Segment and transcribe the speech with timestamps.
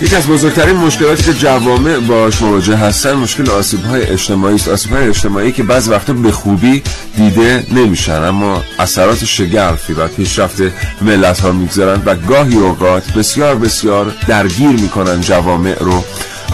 [0.00, 4.68] یکی از بزرگترین مشکلاتی که جوامع باش مواجه هستن مشکل آسیب های اجتماعی است.
[4.68, 6.82] آسیب های اجتماعی که بعض وقتا به خوبی
[7.16, 10.62] دیده نمیشن اما اثرات شگرفی و پیشرفت
[11.02, 16.04] ملت ها می‌گذارن و گاهی اوقات بسیار بسیار درگیر می‌کنن جوامع رو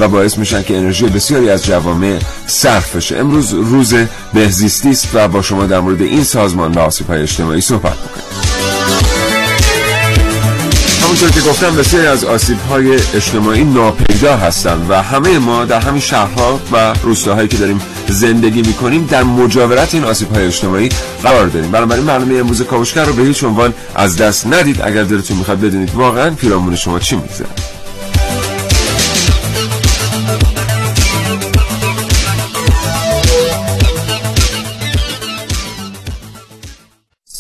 [0.01, 3.17] و باعث میشن که انرژی بسیاری از جوامع صرف بشه.
[3.17, 3.95] امروز روز
[4.35, 8.52] بهزیستی است و با شما در مورد این سازمان و آسیب های اجتماعی صحبت می‌کنیم
[11.23, 16.01] همونطور که گفتم بسیاری از آسیب های اجتماعی ناپیدا هستند و همه ما در همین
[16.01, 20.89] شهرها و روستاهایی که داریم زندگی می‌کنیم در مجاورت این آسیب های اجتماعی
[21.23, 21.71] قرار داریم.
[21.71, 24.81] بنابراین برنامه امروز کاوشگر رو به هیچ عنوان از دست ندید.
[24.85, 27.72] اگر دلتون می‌خواد بدونید واقعا پیرامون شما چی میگذره.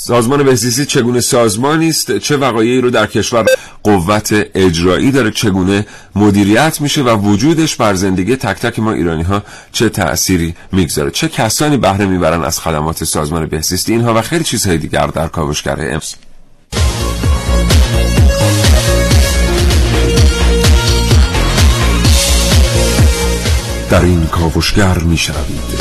[0.04, 3.44] سازمان بهزیستی چگونه سازمانی است چه وقایعی رو در کشور
[3.82, 9.42] قوت اجرایی داره چگونه مدیریت میشه و وجودش بر زندگی تک تک ما ایرانی ها
[9.72, 14.78] چه تأثیری می‌گذاره؟ چه کسانی بهره می‌برن از خدمات سازمان بهزیستی اینها و خیلی چیزهای
[14.78, 16.14] دیگر در کاوشگر امس
[23.90, 25.71] در این کاوشگر میشنوید.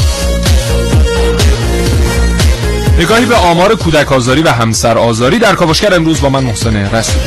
[3.02, 7.22] نگاهی به آمار کودک آزاری و همسر آزاری در کاوشگر امروز با من محسن رسول.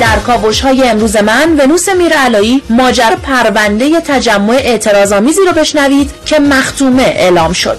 [0.00, 7.02] در کاوش های امروز من ونوس میرعلایی ماجر پرونده تجمع اعتراضآمیزی رو بشنوید که مختومه
[7.02, 7.78] اعلام شد.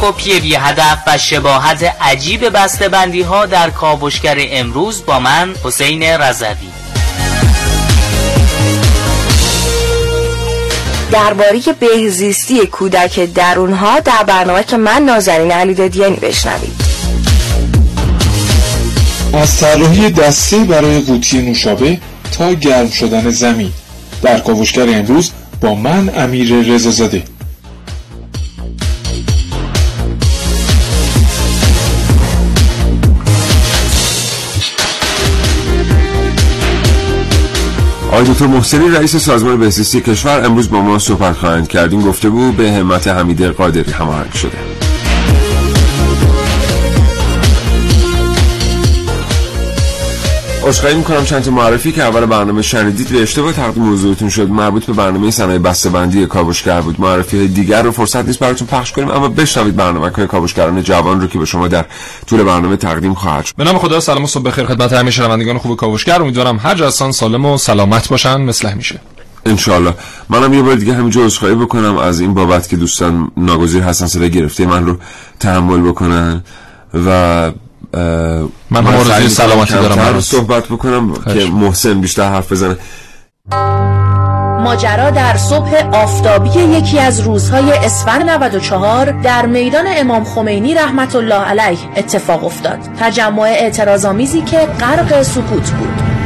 [0.00, 6.02] کپی بی هدف و شباهت عجیب بسته بندی ها در کاوشگر امروز با من حسین
[6.02, 6.79] رضوی.
[11.12, 16.72] درباره بهزیستی کودک درونها در برنامه که من نازنین علی دادیانی بشنوید.
[19.32, 21.98] از طراحی دسته برای قوطی نوشابه
[22.38, 23.72] تا گرم شدن زمین.
[24.22, 27.22] در کاوشگر امروز با من امیر رضازاده
[38.20, 41.92] آقای دکتر محسنی رئیس سازمان بهزیستی کشور امروز با ما صحبت خواهند کرد.
[41.92, 44.69] این گفته بود به همت حمید قادری هماهنگ شده.
[50.70, 54.48] عذرخواهی می‌کنم چند تا معرفی که اول برنامه شنیدید به اشتباه تقدیم موضوعتون شد.
[54.48, 57.00] مربوط به برنامه صنایع بسته‌بندی کاوشگر بود.
[57.00, 61.20] معرفی های دیگر رو فرصت نیست براتون پخش کنیم اما بشنوید برنامه های کاوشگران جوان
[61.20, 61.84] رو که به شما در
[62.26, 63.54] طول برنامه تقدیم خواهد شد.
[63.56, 66.22] به نام خدا سلام و صبح بخیر خدمت همه شنوندگان خوب کاوشگر.
[66.22, 68.40] امیدوارم هر جاستان سالم و سلامت باشن.
[68.40, 69.00] مثل همیشه
[69.46, 69.94] انشالله
[70.28, 71.96] منم یه بار دیگه همینجا عذرخواهی بکنم.
[71.96, 74.96] از این بابت که دوستان ناگزیر هستن صدای گرفته من رو
[75.40, 76.44] تحمل بکنن
[77.06, 77.52] و
[78.70, 80.20] من هم سلامتی دارم.
[80.20, 82.76] صحبت بکنم که محسن بیشتر حرف بزنه.
[84.60, 91.34] ماجرا در صبح آفتابی یکی از روزهای اسفند 94 در میدان امام خمینی رحمت الله
[91.34, 92.78] علیه اتفاق افتاد.
[93.00, 96.19] تجمع اعتراضآمیزی که غرق سکوت بود.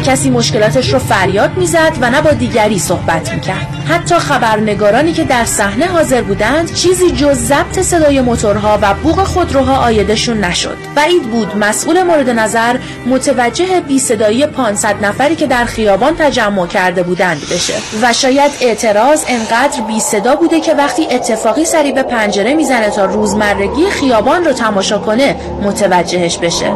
[0.00, 3.66] کسی مشکلاتش رو فریاد می‌زد و نه با دیگری صحبت می‌کرد.
[3.88, 9.76] حتی خبرنگارانی که در صحنه حاضر بودند چیزی جز ضبط صدای موتورها و بوق خودروها
[9.76, 10.76] آیدشون نشد.
[10.94, 17.02] بعید بود مسئول مورد نظر متوجه بی صدایی 500 نفری که در خیابان تجمع کرده
[17.02, 17.74] بودند بشه.
[18.02, 23.04] و شاید اعتراض انقدر بی صدا بوده که وقتی اتفاقی سری به پنجره می‌زنه تا
[23.04, 26.72] روزمرگی خیابان رو تماشا کنه متوجهش بشه.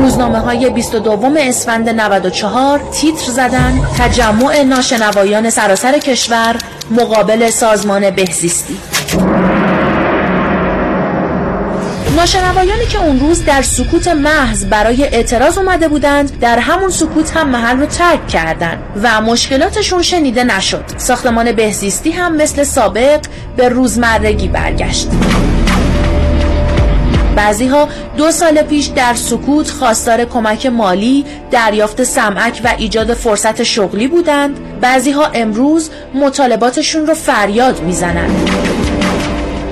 [0.00, 6.56] روزنامه های 22 اسفند 94 تیتر زدن تجمع ناشنوایان سراسر کشور
[6.90, 8.76] مقابل سازمان بهزیستی.
[12.16, 17.48] ناشنوایانی که اون روز در سکوت محض برای اعتراض اومده بودند در همون سکوت هم
[17.48, 20.84] محل رو ترک کردند و مشکلاتشون شنیده نشد.
[20.96, 23.20] ساختمان بهزیستی هم مثل سابق
[23.56, 25.08] به روزمرگی برگشت.
[27.36, 33.62] بعضی ها دو سال پیش در سکوت خواستار کمک مالی، دریافت سمعک و ایجاد فرصت
[33.62, 34.80] شغلی بودند.
[34.80, 38.50] بعضی ها امروز مطالباتشون رو فریاد می‌زنند.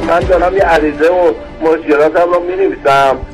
[0.09, 1.33] من دارم یه عریضه و
[1.63, 2.77] مشکلاتم رو می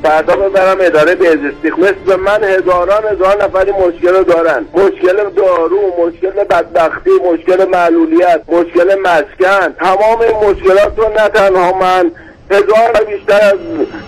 [0.02, 7.10] فردا ببرم اداره بهزیستی مثل من هزاران هزار نفری مشکل دارن مشکل دارو مشکل بدبختی
[7.32, 12.10] مشکل معلولیت مشکل مسکن تمام این مشکلات رو نه تنها من
[12.50, 13.58] هزار بیشتر از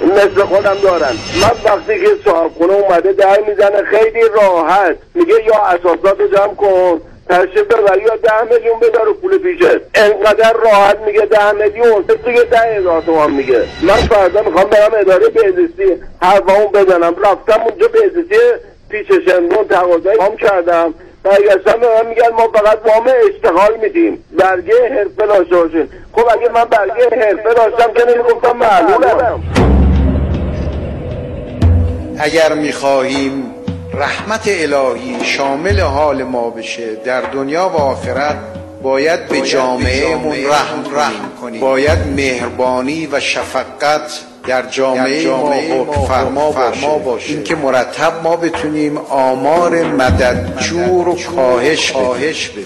[0.03, 1.15] مثل خودم دارن.
[1.43, 4.97] من وقتی که صاحب اومده در می‌زنه خیلی راحت.
[5.15, 9.81] میگه یا اساسات جمع کن تشریف ببر یا ده میلیون بدار پول پیشت.
[9.94, 12.05] انقدر راحت میگه ده میلیون.
[12.27, 13.65] دیگه ده هزار تومان میگه.
[13.83, 17.15] من فردا می‌خوام برم اداره بهزیستی حرفامو بزنم.
[17.25, 18.37] رفتم اونجا بهزیستی
[18.91, 20.94] پیش شنبون تقاضای کردم.
[21.26, 24.25] برگشتم به من میگن ما فقط وام اشتغال میدیم.
[24.38, 25.88] برگه حرفه داشته باشین.
[26.12, 29.43] خب اگه من برگه حرفه داشتم که نمی‌گفتم معلولم
[32.19, 33.55] اگر می‌خواهیم
[33.94, 38.37] رحمت الهی شامل حال ما بشه در دنیا و آخرت
[38.82, 40.37] باید به جامعهمون
[40.94, 41.61] رحم کنیم.
[41.61, 47.32] باید مهربانی و شفقت در جامعه ما حکم فرما باشه.
[47.32, 51.93] اینکه مرتب ما بتونیم آمار مددجور و کاهش
[52.48, 52.64] بدیم.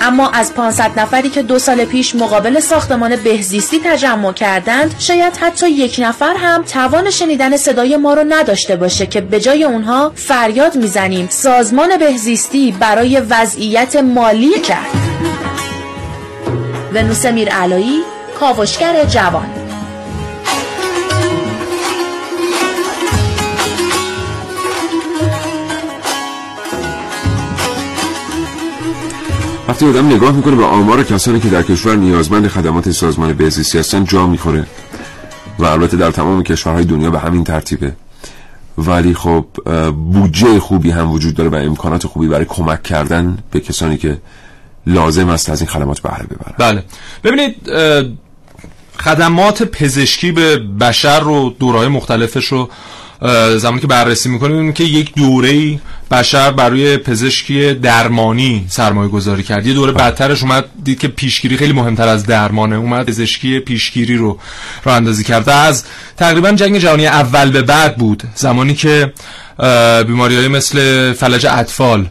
[0.00, 5.70] اما از 500 نفری که دو سال پیش مقابل ساختمان بهزیستی تجمع کردند شاید حتی
[5.70, 10.76] یک نفر هم توان شنیدن صدای ما رو نداشته باشه که به جای اونها فریاد
[10.76, 11.28] می‌زنیم.
[11.30, 14.90] سازمان بهزیستی برای وضعیت مالی کرد.
[16.94, 18.00] ونوس میر علایی
[18.40, 19.63] کاوشگر جوان.
[29.68, 34.04] وقتی آدم نگاه می‌کنه به آمار کسانی که در کشور نیازمند خدمات سازمان بهزیستی هستن
[34.04, 34.66] جا می‌خوره.
[35.58, 37.92] و البته در تمام کشورهای دنیا به همین ترتیبه.
[38.78, 39.46] ولی خب
[40.12, 44.18] بودجه خوبی هم وجود داره و امکانات خوبی برای کمک کردن به کسانی که
[44.86, 46.54] لازم است از این خدمات بهره ببرن.
[46.58, 46.84] بله.
[47.24, 47.56] ببینید
[48.98, 52.70] خدمات پزشکی به بشر رو دورهای مختلفش رو
[53.56, 55.78] زمانی که بررسی می‌کنیم که یک دوره
[56.10, 59.66] بشر برای پزشکی درمانی سرمایه گذاری کرد.
[59.66, 64.38] یه دوره بدترش اومد دید که پیشگیری خیلی مهمتر از درمانه اومد پزشکی پیشگیری رو
[64.84, 65.48] راه اندازی کرد.
[65.48, 65.84] از
[66.16, 69.12] تقریبا جنگ جهانی اول به بعد بود زمانی که
[70.06, 72.06] بیماری های مثل فلج اطفال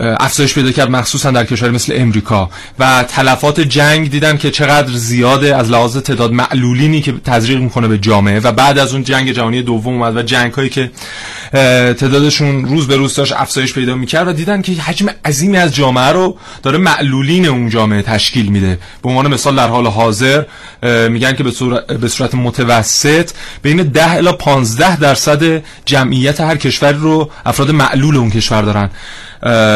[0.00, 2.50] افزایش پیدا کرد مخصوصا در کشور مثل امریکا.
[2.78, 7.98] و تلفات جنگ دیدن که چقدر زیاده از لحاظ تعداد معلولینی که تزریق می‌کنه به
[7.98, 8.40] جامعه.
[8.40, 10.90] و بعد از اون جنگ جهانی دوم اومد و جنگ هایی که
[11.94, 16.08] تعدادشون روز به روز داشت افزایش پیدا می‌کرد و دیدن که حجم عظیمی از جامعه
[16.12, 18.78] رو داره معلولین اون جامعه تشکیل میده.
[19.02, 20.42] به عنوان مثال در حال حاضر
[21.08, 21.42] میگن که
[22.00, 23.30] به صورت متوسط
[23.62, 28.90] بین 10 الی 15 درصد جمعیت هر کشوری رو افراد معلول اون کشور دارن.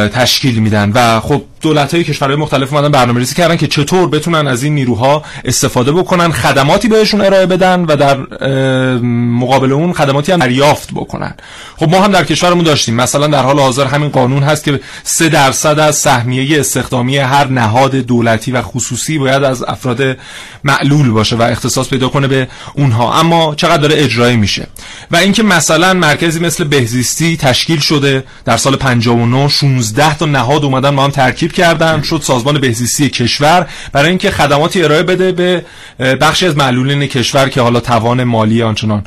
[0.09, 0.93] تشکیل میدن.
[0.95, 4.75] و خب دولت های کشورهای مختلف اومدن برنامه ریزی کردن که چطور بتونن از این
[4.75, 8.17] نیروها استفاده بکنن خدماتی بهشون ارائه بدن و در
[9.03, 11.35] مقابل اون خدماتی هم دریافت بکنن.
[11.77, 12.95] خب ما هم در کشورمون داشتیم.
[12.95, 17.95] مثلا در حال حاضر همین قانون هست که 3 درصد از سهمیه استخدامی هر نهاد
[17.95, 20.17] دولتی و خصوصی باید از افراد
[20.65, 23.21] معلول باشه و اختصاص پیدا کنه به اونها.
[23.21, 24.67] اما چقدر داره اجرایی میشه؟
[25.11, 30.91] و اینکه مثلا مرکزی مثل بهزیستی تشکیل شده در سال 59 16 تا نهاد اومدن
[30.91, 32.03] ما هم ترکیب کردن.
[32.03, 33.67] شد سازمان بهزیستی کشور.
[33.93, 35.65] برای اینکه خدماتی ارائه بده به
[36.21, 39.05] بخشی از معلولین کشور که حالا توان مالی آنچنان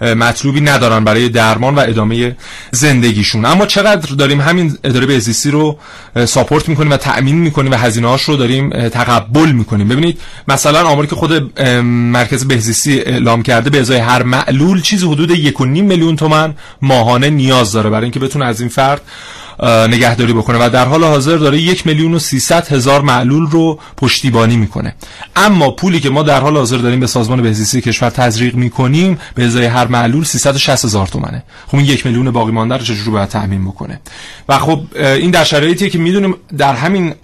[0.00, 2.36] مطلوبی ندارن برای درمان و ادامه
[2.70, 3.44] زندگیشون.
[3.44, 5.78] اما چقدر داریم همین اداره بهزیستی رو
[6.24, 9.88] ساپورت می‌کنیم و تأمین می‌کنیم و هزینه هاش رو داریم تقبل می‌کنیم.
[9.88, 15.34] ببینید مثلا آماری که خود مرکز بهزیستی اعلام کرده به ازای هر معلول چیزی حدود
[15.34, 19.00] 1.5 میلیون تومن ماهانه نیاز داره برای اینکه بتونه از این فرد
[19.62, 24.56] نگهداری بکنه و در حال حاضر داره یک میلیون و سیصد هزار معلول رو پشتیبانی
[24.56, 24.94] می‌کنه
[25.36, 29.44] اما پولی که ما در حال حاضر داریم به سازمان بهزیستی کشور تزریق می‌کنیم به
[29.44, 33.28] ازای هر معلول 360 هزار تومنه خب این یک میلیون باقی مانده رو چجوری باید
[33.28, 34.00] تامین بکنه
[34.48, 37.14] و خب این در شرایطی که می‌دونیم در همین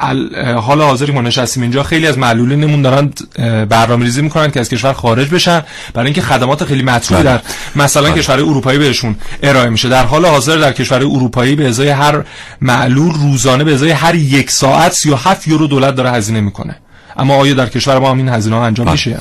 [0.56, 3.12] حال حاضری ما نشستیم اینجا خیلی از معلولینمون دارن
[3.64, 5.62] برنامه‌ریزی می‌کنن که از کشور خارج بشن
[5.94, 7.32] برای اینکه خدمات خیلی مطلوبی بله.
[7.32, 7.42] در
[7.76, 8.18] مثلا بله.
[8.18, 12.19] کشور اروپایی بهشون ارائه میشه در حال حاضر در کشور اروپایی به ازای هر
[12.60, 16.76] معلول روزانه به ازای هر یک ساعت 37 یورو دولت داره هزینه می‌کنه.
[17.16, 19.18] اما آیا در کشور ما هم این هزینه ها انجام میشه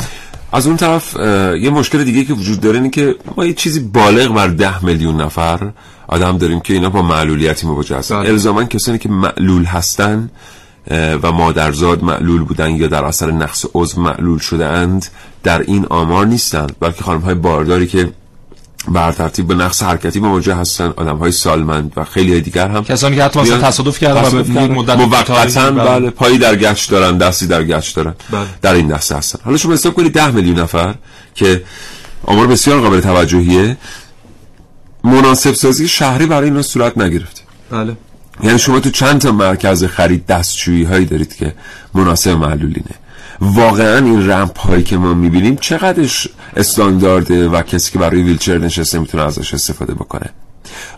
[0.52, 1.16] از اون طرف
[1.62, 5.22] یه مشکل دیگه که وجود داره اینه که ما یه چیزی بالغ بر ده میلیون
[5.22, 5.72] نفر
[6.08, 8.20] آدم داریم که اینا با معلولیتی مواجه هستن.
[8.20, 8.30] بله.
[8.30, 10.30] الزاما کسانی که معلول هستن
[10.92, 15.06] و مادرزاد معلول بودن یا در اثر نقص عضو معلول شده اند
[15.44, 18.12] در این آمار نیستند بلکه خانم های بارداری که
[18.88, 22.84] بر ترتیب به نقص حرکتی مواجه هستن آدم های سالمند و خیلی دیگر هم.
[22.84, 27.48] کسانی که حتی مثلا تصادف کردن و مدت موقتا بله پایی در گچ دارن دستی
[27.48, 28.16] در گچ دارن.
[28.32, 28.46] بله.
[28.62, 29.40] در این دسته هستن.
[29.46, 30.96] حالا شما حساب کنید 10 میلیون نفر
[31.36, 31.64] که
[32.26, 33.78] آمار بسیار قابل توجهیه.
[35.04, 37.42] مناسب سازی شهری برای اینا صورت نگرفته.
[37.72, 37.98] بله.
[38.44, 41.54] یعنی شما تو چند تا مرکز خرید دستشویی هایی دارید که
[41.94, 42.96] مناسب معلولینه.
[43.42, 46.28] واقعا این رمپ هایی که ما می‌بینیم چقدرش
[46.58, 50.30] استاندارده و کسی که برای ویلچر نشسته می‌تونه ازش استفاده بکنه؟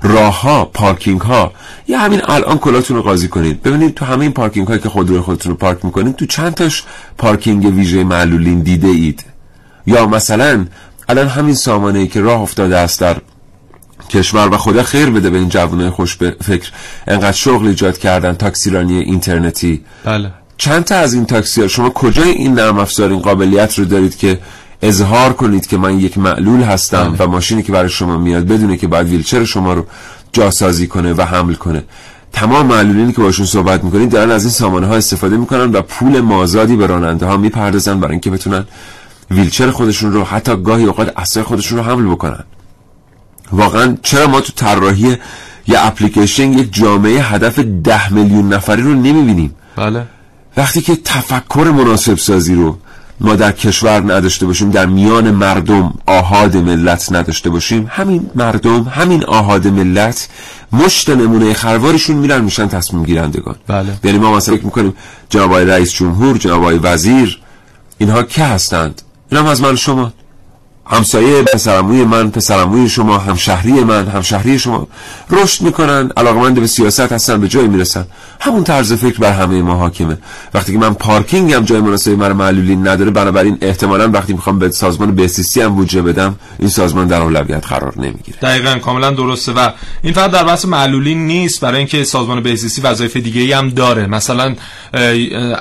[0.01, 1.53] راه ها پارکینگ ها
[1.87, 3.63] یا همین الان کلاتون رو قاضی کنید.
[3.63, 6.83] ببینید تو همه این پارکینگ هایی که خودروی خودتون رو پارک می‌کنید تو چند تاش
[7.17, 9.23] پارکینگ ویژه معلولین دیده اید؟
[9.87, 10.65] یا مثلا
[11.09, 13.17] الان همین سامانه ای که راه افتاده است در
[14.09, 16.71] کشور و خدا خیر بده به این جوانای خوش فکر.
[17.07, 19.83] انقدر شغل ایجاد کردن تاکسیرانی اینترنتی.
[20.03, 20.31] بله.
[20.61, 24.17] چند تا از این تاکسی ها شما کجای این نرم افزار این قابلیت رو دارید
[24.17, 24.39] که
[24.81, 28.87] اظهار کنید که من یک معلول هستم و ماشینی که برای شما میاد بدونه که
[28.87, 29.85] باید ویلچر شما رو
[30.33, 31.83] جاسازی کنه و حمل کنه.
[32.33, 36.21] تمام معلولینی که باشون صحبت می‌کنید دارن از این سامانه ها استفاده می‌کنن و پول
[36.21, 38.65] مازادی به راننده ها می‌پردازن برای اینکه بتونن
[39.31, 42.43] ویلچر خودشون رو حتی گاهی اوقات اسای خودشون رو حمل بکنن.
[43.51, 45.17] واقعا چرا ما تو طراحی
[45.67, 50.05] یه اپلیکیشن یک جامعه هدف ده میلیون نفری رو نمی‌بینیم؟ بله.
[50.57, 52.77] وقتی که تفکر مناسب سازی رو
[53.19, 59.25] ما در کشور نداشته باشیم در میان مردم آهاد ملت نداشته باشیم همین مردم همین
[59.25, 60.29] آهاد ملت
[60.71, 63.55] مشت نمونه خروارشون میرن میشن تصمیم گیرندگان.
[63.67, 63.93] بله.
[64.03, 64.93] یعنی ما مثلا فکر می‌کنیم
[65.29, 67.39] جناب رئیس جمهور جناب وزیر
[67.97, 70.13] اینها که هستند؟ اینا هم از من شما.
[70.91, 74.87] همسایه پسرموی من پسرموی شما همشهری من همشهری شما
[75.29, 78.05] رشد می‌کنن علاقمند به سیاست هستن به جای می‌رسن.
[78.39, 80.17] همون طرز فکر بر همه ما حاکمه.
[80.53, 84.69] وقتی که من پارکینگ هم جای مناسبی من معلولین نداره بنابراین احتمالا وقتی می‌خوام به
[84.69, 88.37] سازمان بهزیستی هم بودجه بدم این سازمان در اولویت قرار نمی‌گیره.
[88.41, 89.51] دقیقا کاملا درسته.
[89.51, 89.69] و
[90.01, 94.07] این فقط در بحث معلولین نیست برای اینکه سازمان بهزیستی وظایف دیگه ای هم داره.
[94.07, 94.55] مثلا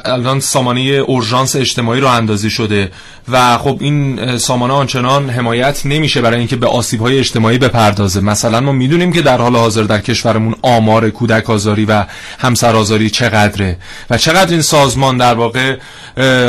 [0.04, 2.90] الان سامانه اورژانس اجتماعی رو اندازی شده.
[3.32, 8.60] و خب این سامانه آنچنان حمایت نمیشه برای اینکه به آسیب های اجتماعی بپردازه مثلا
[8.60, 12.04] ما می‌دونیم که در حال حاضر در کشورمون آمار کودک آزاری و
[12.38, 13.76] همسر آزاری چقدره
[14.10, 15.76] و چقدر این سازمان در واقع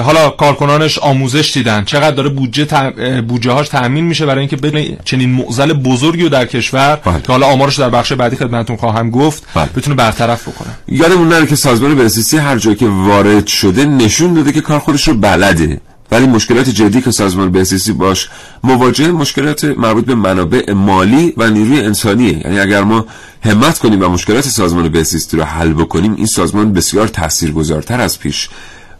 [0.01, 5.29] حالا کارکنانش آموزش دیدن چقدر داره بودجه بودجه هاش تامین میشه برای اینکه بتونه چنین
[5.29, 7.21] معضل بزرگی رو در کشور بله.
[7.21, 9.65] که حالا آمارش در بخش بعدی خدمتتون خواهم گفت بله.
[9.75, 14.51] بتونه برطرف بکنه یادمون نره که سازمان بهزیستی هر جایی که وارد شده نشون داده
[14.51, 18.29] که کار خودش رو بلده ولی مشکلات جدی که سازمان بهزیستی باش
[18.63, 22.37] مواجه مشکلات مربوط به منابع مالی و نیروی انسانیه.
[22.37, 23.05] یعنی اگر ما
[23.43, 28.49] همت کنیم و مشکلات سازمان بهزیستی رو حل بکنیم این سازمان بسیار تاثیرگذارتر از پیش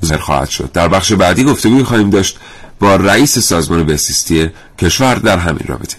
[0.05, 0.71] ظاهر خواهد شد.
[0.71, 2.37] در بخش بعدی گفتگوی خواهیم داشت
[2.79, 4.49] با رئیس سازمان بهزیستی
[4.79, 5.97] کشور در همین رابطه.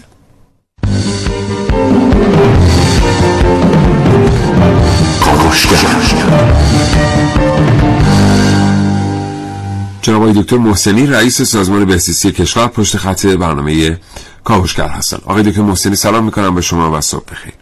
[10.03, 13.99] جناب آقای دکتر محسنی رئیس سازمان بهزیستی کشور پشت خط برنامه
[14.43, 15.17] کاوشگر هستن.
[15.25, 17.53] آقای دکتر محسنی سلام می‌کنم به شما و صبح بخیر.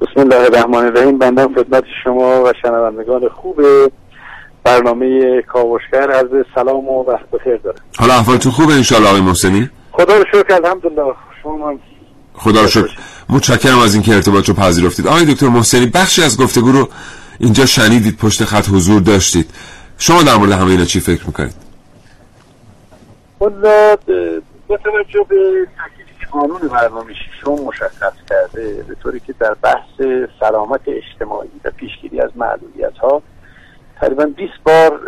[0.00, 1.18] بسم الله الرحمن الرحیم.
[1.18, 3.60] بنده خدمت شما و شنوندگان خوب
[4.64, 5.06] برنامه
[5.52, 6.10] کاوشگر.
[6.10, 7.80] عرض سلام و وقت بخیر دارم.
[7.98, 11.14] حالا احوالتون خوبه انشالله آقای محسنی؟ خدا رو شکر الحمدلله.
[11.42, 11.78] شما هم
[12.34, 12.96] خدا رو شکر.
[13.28, 15.06] متشکرم از اینکه ارتباط رو پذیرفتید.
[15.06, 16.88] آقای دکتر محسنی بخشی از گفتگو رو
[17.38, 19.50] اینجا شنیدید پشت خط حضور داشتید.
[19.98, 21.54] شما در مورد همه اینا چی فکر می‌کنید؟
[23.40, 23.96] والا
[24.66, 30.02] با توجه به تکلیفی که قانون برنامه ششم مشخص کرده به طوری که در بحث
[30.40, 33.22] سلامت اجتماعی و پیشگیری از معلولیت ها
[34.00, 35.00] تقریبا 20 بار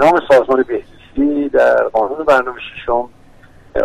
[0.00, 3.08] نام سازمان بهزیستی در قانون برنامه ششم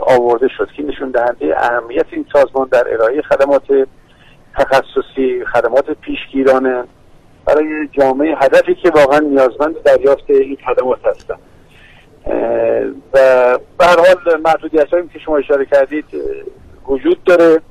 [0.07, 3.87] آورده شد که نشون دهنده اهمیت این سازمان در ارائه خدمات
[4.57, 6.83] تخصصی خدمات پیشگیرانه
[7.45, 11.39] برای جامعه هدفی که واقعا نیازمند دریافت این خدمات هستند
[12.25, 12.33] اه،
[13.13, 16.05] و به هر حال محدودیت هایی که شما اشاره کردید
[16.87, 17.61] وجود داره.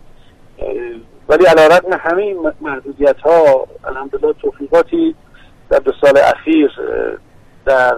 [1.28, 5.14] ولی علی رغم همه این محدودیت ها الحمدلله توفیقاتی
[5.70, 6.70] در دو سال اخیر
[7.64, 7.94] در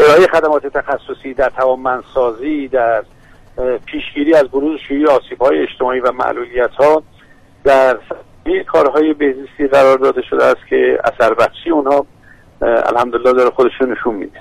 [0.00, 3.04] ارائه خدمات تخصصی در توانمندسازی در
[3.86, 7.02] پیشگیری از بروز شیوع آسیب های اجتماعی و معلولیت ها
[7.64, 7.98] در
[8.52, 12.06] این کارهای بهزیستی قرار داده شده است که اثر بخشی اونها
[12.62, 14.40] الحمدلله داره خودشون نشون میده.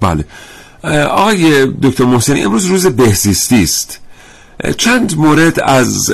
[0.00, 0.24] بله.
[1.04, 4.00] آقای دکتر محسنی امروز روز بهزیستی است.
[4.76, 6.12] چند مورد از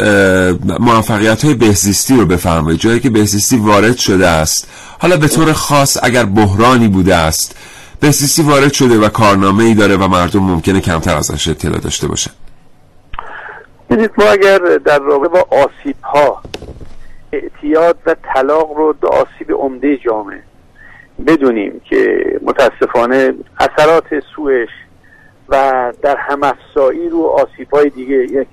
[0.80, 2.80] موفقیت های بهزیستی رو بفرمایید.
[2.80, 4.70] جایی که بهزیستی وارد شده است.
[4.98, 7.56] حالا به طور خاص اگر بحرانی بوده است
[8.00, 12.30] بهزیستی وارد شده و کارنامه ای داره و مردم ممکنه کمتر ازش اطلاع داشته باشن.
[13.90, 16.42] ببینید ما اگر در رابطه با آسیب ها
[17.32, 20.42] اعتیاد و طلاق رو دو آسیب عمده جامعه.
[21.26, 24.04] بدونیم که متاسفانه اثرات
[24.34, 24.68] سوش
[25.48, 28.48] و در همافزایی رو آسیب های دیگه یک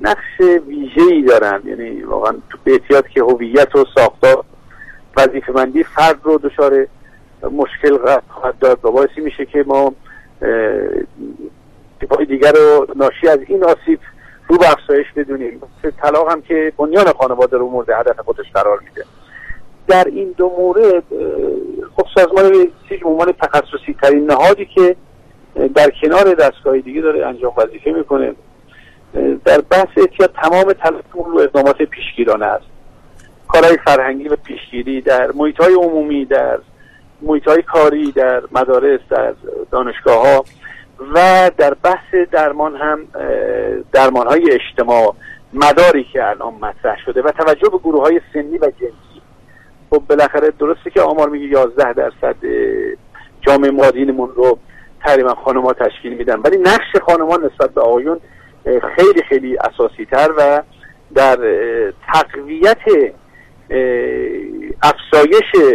[0.00, 1.62] نقش ویژه ای دارن.
[1.64, 4.44] یعنی واقعا تو اعتیاد که هویت و ساختار
[5.16, 6.86] وظیفه مندی فرد رو دچار
[7.42, 9.92] مشکل خواهد داد و باعثی میشه که ما
[12.10, 14.00] های دیگر رو ناشی از این آسیب
[14.48, 15.60] رو به افزایش بدونیم.
[16.02, 19.04] طلاق هم که بنیان خانواده رو مورد هدف خودش قرار میده.
[19.88, 21.04] در این دو مورد
[21.96, 24.96] خب سازمان سیج عنوان تخصصی ترین نهادی که
[25.74, 28.34] در کنار دستگاه دیگه داره انجام وظیفه می‌کنه
[29.44, 32.66] در بحث احتیاط تمام تلاشمون رو اقدامات پیشگیرانه است.
[33.48, 36.58] کارهای فرهنگی و پیشگیری در محیط های عمومی در
[37.22, 39.34] محیط های کاری در مدارس در
[39.70, 40.44] دانشگاه ها
[41.14, 43.06] و در بحث درمان هم
[43.92, 45.14] درمان های اجتماع
[45.52, 49.22] مداری که الان مطرح شده و توجه به گروه های سنی و جنسی.
[49.90, 52.36] خب بالاخره درسته که آمار میگه 11 درصد
[53.40, 54.58] جامعه مادینمون رو
[55.04, 56.40] تقریبا خانمها تشکیل میدن.
[56.40, 58.20] ولی نقش خانمان نسبت به آقایون
[58.96, 60.62] خیلی خیلی اساسی تر و
[61.14, 61.36] در
[62.14, 62.82] تقویت
[64.82, 65.74] افزایش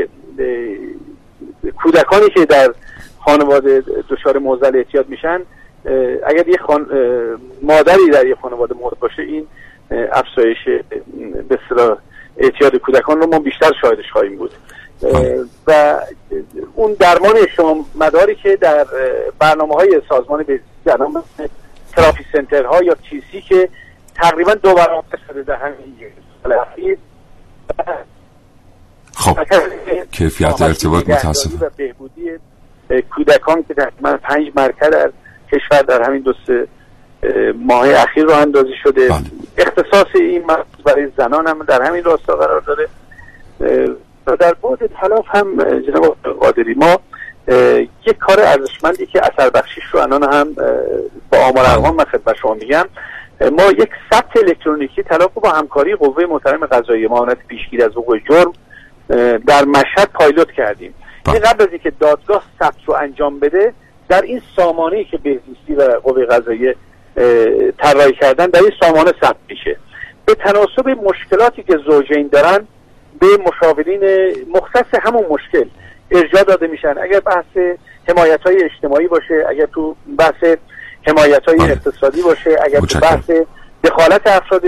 [1.84, 2.74] کودکانی که در
[3.26, 5.42] خانواده دچار موزل اعتیاد میشن
[6.26, 6.88] اگر یه خان...
[7.62, 9.48] مادری در یه خانواده مورد باشه این
[10.12, 10.58] افزایش
[11.50, 11.98] به اصطلاح
[12.38, 14.52] اعتیاد کودکان رو ما بیشتر شاهدش خواهیم بود.
[15.68, 16.00] و
[16.76, 18.86] اون درمان شما مداری که در
[19.40, 20.60] برنامه های سازمان به
[21.96, 23.70] تراپی سنتر ها یا تیسی که
[24.16, 26.98] تقریبا دو برابر شده در همین
[29.14, 29.40] خب
[30.12, 32.32] کیفیت ارتباط متاسف و بهبودی
[33.02, 35.12] کودکان که تقریبا پنج مرکز در
[35.52, 36.68] کشور در همین دو سه
[37.56, 39.08] ماه اخیر رو اندازی شده.
[39.10, 39.22] بله.
[39.58, 40.44] اختصاص این
[40.86, 42.88] برای زنان هم در همین راستا قرار داره.
[44.28, 47.00] و در بعد تلاف هم جناب قادری ما
[48.08, 50.54] یک کار ارزشمندی که اثر بخشیش رو الان هم
[51.32, 52.86] با آمار ارقام من خدمت شما میگم.
[53.42, 58.54] ما یک ثبت الکترونیکی طلاق با همکاری قوه محترم قضایی معاونت پیشگیری از وقوع جرم
[59.48, 60.94] در مشهد پایلوت کردیم.
[61.26, 63.74] این قبل از اینکه دادگاه ثبت رو انجام بده
[64.10, 66.76] در این سامانه که بهزیستی و قوه قضایی
[67.78, 69.78] طراحی کردن در این سامانه ثبت میشه.
[70.26, 72.68] به تناسب مشکلاتی که زوجین دارن
[73.20, 74.02] به مشاورین
[74.54, 75.66] مختص همون مشکل
[76.12, 76.96] ارجاع داده میشن.
[77.02, 80.58] اگر بحث حمایت های اجتماعی باشه اگر تو بحث
[81.08, 81.72] حمایت های بله.
[81.72, 83.32] اقتصادی باشه اگر تو بحث
[83.84, 84.64] دخالت افراد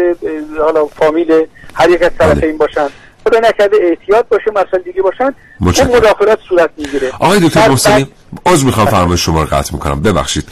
[0.60, 2.58] حالا فامیل هر یک از طرفین بله.
[2.58, 2.88] باشن.
[3.28, 7.12] خدا نکرده احتیاط باشه مثلا دیگه باشن اون مداخلات صورت می‌گیره.
[7.20, 8.08] آقای دکتر محسنی
[8.46, 10.02] از می‌خوام فرمایش شما رو قطع می‌کنم.
[10.02, 10.44] ببخشید.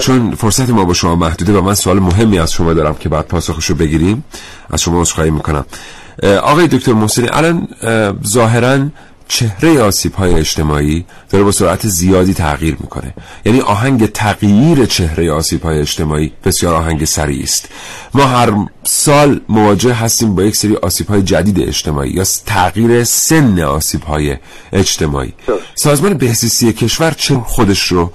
[0.00, 3.26] چون فرصت ما با شما محدوده و من سوال مهمی از شما دارم که بعد
[3.26, 4.24] پاسخش رو بگیریم.
[4.70, 5.64] از شما عذرخواهی می‌کنم.
[6.42, 7.68] آقای دکتر محسنی الان
[8.26, 8.78] ظاهرا
[9.32, 13.14] چهره آسیب های اجتماعی داره با سرعت زیادی تغییر می‌کنه.
[13.44, 17.68] یعنی آهنگ تغییر چهره آسیب های اجتماعی بسیار آهنگ سریع است.
[18.14, 18.52] ما هر
[18.84, 24.36] سال مواجه هستیم با یک سری آسیب های جدید اجتماعی یا تغییر سن آسیب های
[24.72, 25.32] اجتماعی
[25.74, 28.12] سازمان بهزیستی کشور چه خودش رو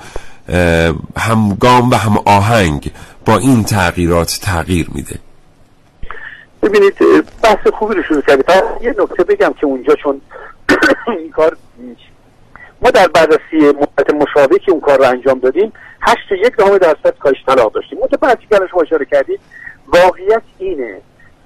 [1.17, 2.91] همگام و هم آهنگ
[3.25, 5.15] با این تغییرات تغییر میده؟
[6.63, 6.93] ببینید
[7.43, 8.45] بحث خوبی رو شروع کردید
[8.81, 10.21] یه نکته بگم که اونجا چون
[11.07, 11.57] این کار
[12.81, 17.17] ما در بررسی مدت مشابه که اون کار رو انجام دادیم هشت یک دهم درصد
[17.19, 17.99] کاهش طلاق داشتیم.
[17.99, 19.39] متوجه که شما اشاره کردید
[19.87, 21.01] واقعیت اینه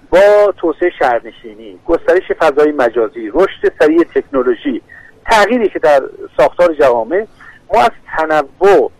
[0.09, 4.81] با توسعه شهرنشینی گسترش فضای مجازی رشد سریع تکنولوژی
[5.25, 6.01] تغییری که در
[6.37, 7.25] ساختار جوامع
[7.73, 8.91] ما از تنوع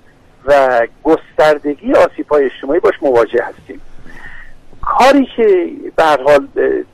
[0.46, 3.82] و گستردگی آسیب های اجتماعی باش مواجه هستیم.
[4.82, 6.48] کاری که به حال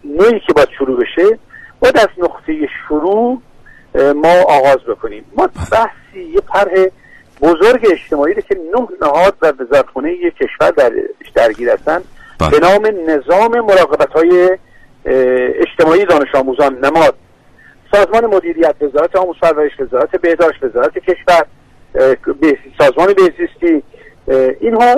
[0.03, 1.39] نوعی که باید شروع بشه
[1.79, 2.53] باید از نقطه
[2.87, 3.41] شروع
[3.95, 6.85] ما آغاز بکنیم ما بحثی یه طرح
[7.41, 10.91] بزرگ اجتماعی رو که نه نهاد و وزارتخونه یک کشور در
[11.35, 12.01] درگیر هستن
[12.39, 12.49] بله.
[12.49, 14.57] به نام نظام مراقبت های
[15.55, 17.15] اجتماعی دانش آموزان نماد
[17.91, 21.45] سازمان مدیریت وزارت آموز پرورش وزارت بهداشت وزارت کشور
[22.77, 23.83] سازمان بهزیستی
[24.59, 24.95] اینها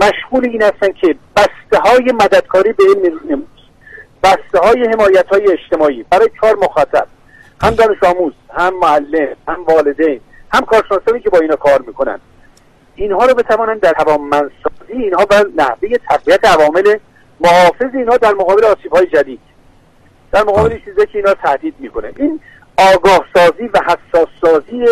[0.00, 3.46] مشغول این هستن که بسته های مددکاری به این
[4.22, 7.06] بسته های حمایت های اجتماعی برای چهار مخاطب.
[7.62, 10.20] هم دانش آموز هم معلم هم والدین
[10.52, 12.20] هم کارشناسانی که با اینا کار می‌کنن.
[12.94, 16.98] اینها رو بتوانند در توانمندسازی اینها و نحوه تقویت عوامل
[17.40, 19.40] محافظ اینها در مقابل آسیب های جدید.
[20.32, 22.12] در مقابل چیزی که اینا تهدید می‌کنه.
[22.16, 22.40] این
[22.94, 24.86] آگاه سازی و حساس سازی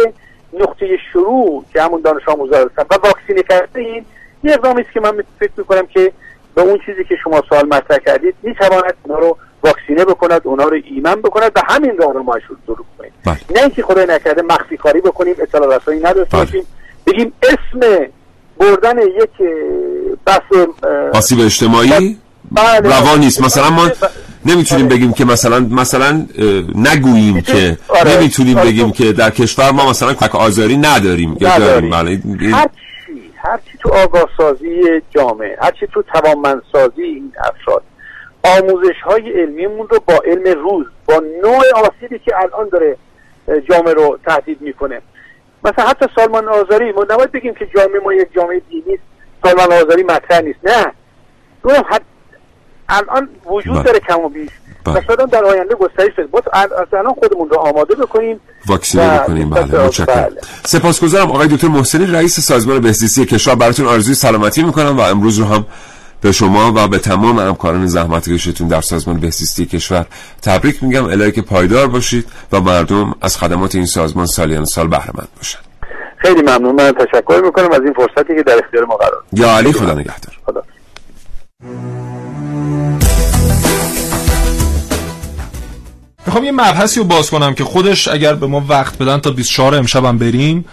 [0.52, 4.04] نقطه شروع که همون دانش آموزا هستن و واکسینه کرده این
[4.44, 6.12] یه اقدامی است که من فکر می‌کنم که
[6.56, 10.78] به اون چیزی که شما سوال مطرح کردید می‌تواند اونا رو واکسینه بکند اونا رو
[10.90, 13.36] ایمن بکند و همین راه رو ما شروع کنیم بله.
[13.54, 16.44] نه اینکه خدای نکرده مخفی کاری بکنیم اطلاع رسانی نداشته بله.
[16.44, 16.66] باشیم
[17.06, 18.06] بگیم اسم
[18.58, 19.30] بردن یک
[20.26, 22.18] اه، آسیب اجتماعی
[22.52, 22.96] بله.
[22.96, 24.10] روا نیست مثلا ما بله.
[24.46, 24.88] نمی‌تونیم.
[24.88, 26.26] بگیم که مثلا مثلا
[26.74, 28.16] نگوییم که آره.
[28.16, 28.70] نمی‌تونیم آره.
[28.70, 31.90] بگیم که در کشور ما مثلا کک آزاری نداریم یا نداریم.
[31.90, 32.68] داریم بله هر
[33.86, 37.82] تو آگاه سازی جامعه هر چی تو توانمندسازی این افراد
[38.44, 42.96] آموزش های علمیمون رو با علم روز با نوع آسیبی که الان داره
[43.70, 45.02] جامعه رو تهدید می‌کنه
[45.64, 49.02] مثلا حتی سالمان آزاری ما نباید بگیم که جامعه ما یک جامعه دینی است
[49.44, 50.92] سالمان آزاری مطرح نیست نه
[51.64, 52.02] گفتم حد
[52.88, 53.82] الان وجود بله.
[53.82, 54.50] داره کم و بیش.
[54.94, 59.50] و شاید هم در آینده گسترش با از الان خودمون رو آماده بکنیم واکسینه بکنیم.
[59.50, 60.06] بله متشکرم.
[60.06, 60.40] بله.
[60.64, 63.54] سپاسگزارم آقای دکتر محسنی رئیس سازمان بهزیستی کشور.
[63.54, 65.66] براتون آرزوی سلامتی می‌کنم و امروز رو هم
[66.20, 70.06] به شما و به تمام همکاران زحمتکشتون در سازمان بهزیستی کشور
[70.42, 71.04] تبریک میگم.
[71.04, 75.58] الهی که پایدار باشید و مردم از خدمات این سازمان سالیان سال بهره مند باشن.
[76.18, 76.74] خیلی ممنون.
[76.74, 79.40] من تشکر می‌کنم از این فرصتی که در اختیار ما قرار داد.
[79.40, 80.38] یا علی خدا نگهدار.
[80.46, 80.62] خدا.
[86.26, 89.74] می‌خوام یه مبحثی رو باز کنم که خودش اگر به ما وقت بدن تا 24
[89.74, 90.64] امشبم بریم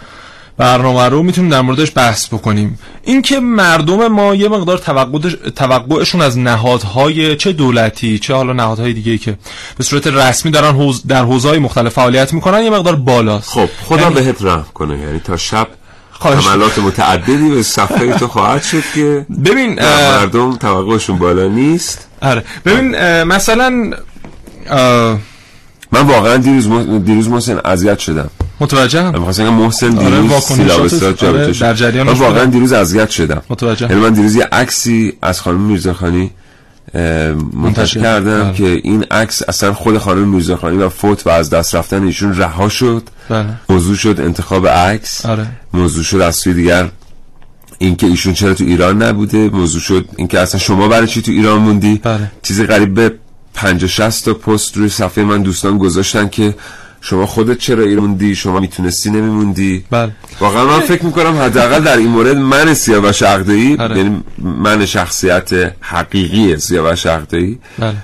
[0.58, 2.80] برنامه رو می‌تونیم در موردش بحث بکنیم.
[3.04, 9.18] اینکه مردم ما یه مقدار توقعش- توقعشون از نهادهای چه دولتی چه حالا نهادهای دیگه
[9.18, 9.38] که
[9.78, 13.50] به صورت رسمی دارن حوز در حوزه‌های مختلف فعالیت می‌کنن یه مقدار بالاست.
[13.50, 15.00] خب خدا یعنی- بهت رحم کنه.
[15.00, 15.68] یعنی تا شب
[16.22, 22.08] عملات متعددی به صفحه تو خواهد شد که ببین مردم توقعشون بالا نیست.
[22.22, 22.44] آره.
[22.66, 23.92] ببین مثلا
[25.94, 26.70] من واقعا دیروز.
[27.06, 28.30] دیروز محسن اذیت شدم
[28.60, 31.52] متوجهم من خواستم محسن آره، دیروز آره،.
[31.52, 32.46] در جریانش من واقعا.
[32.46, 33.88] دیروز اذیت شدم متوجه.
[33.90, 36.32] یعنی من دیروز یه عکسی از خانم میرزاخانی
[37.54, 38.02] منتشر.
[38.02, 38.54] کردم آره.
[38.54, 42.70] که این عکس اصلا خود خانم میرزاخانی و فوت و از دست رفتن ایشون رها
[42.70, 46.90] شد بله موضوع شد انتخاب عکس آره موضوع شد از سوی دیگر
[47.78, 51.60] اینکه ایشون چرا تو ایران نبوده موضوع شد اینکه اصلا شما برای چی تو ایران
[51.60, 52.32] موندی بله.
[52.42, 53.12] چیزی قریب به
[53.54, 56.56] 50 60 تا پست روی صفحه من دوستان گذاشتن که
[57.02, 60.12] شما خودت چرا ایران موندی؟ شما می‌تونستی نمیموندی؟ بله.
[60.40, 63.98] واقعا من فکر می‌کنم حداقل در این مورد من سیاوش عقده‌ای آره.
[63.98, 65.50] یعنی من شخصیت
[65.82, 67.96] حقیقی سیاوش عقده‌ای بله.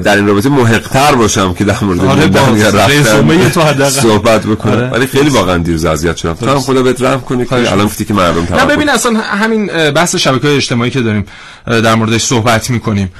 [0.00, 2.26] در این رابطه محقتر باشم که در مورد آره،
[2.70, 3.88] رفتن.
[3.88, 4.72] صحبت بکنم.
[4.72, 4.90] آره.
[4.90, 6.34] ولی خیلی واقعا دیروز اذیت شدم.
[6.34, 9.66] تو هم خدا بهت رحم کنه که الان گفتی که مردم نه ببین اصلا همین
[9.90, 11.26] بحث شبکه اجتماعی که داریم
[11.66, 13.10] در موردش صحبت می‌کنیم.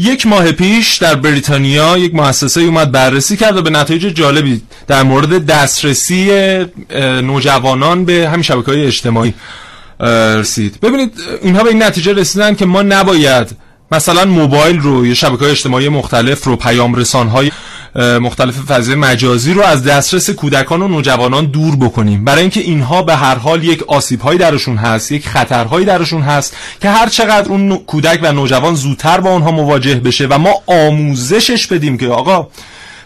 [0.00, 5.02] یک ماه پیش در بریتانیا یک مؤسسه اومد بررسی کرد و به نتایج جالبی در
[5.02, 6.30] مورد دسترسی
[7.00, 9.34] نوجوانان به همین شبکه های اجتماعی
[10.00, 10.80] رسید.
[10.82, 13.56] ببینید اینها به این نتیجه رسیدن که ما نباید
[13.92, 17.50] مثلا موبایل رو یا شبکه های اجتماعی مختلف رو پیام رسان های
[17.96, 22.24] مختلف فضای مجازی رو از دسترس کودکان و نوجوانان دور بکنیم.
[22.24, 26.56] برای اینکه اینها به هر حال یک آسیب هایی درشون هست یک خطرهایی درشون هست
[26.82, 31.66] که هر چقدر اون کودک و نوجوان زودتر با اونها مواجه بشه و ما آموزشش
[31.66, 32.48] بدیم که آقا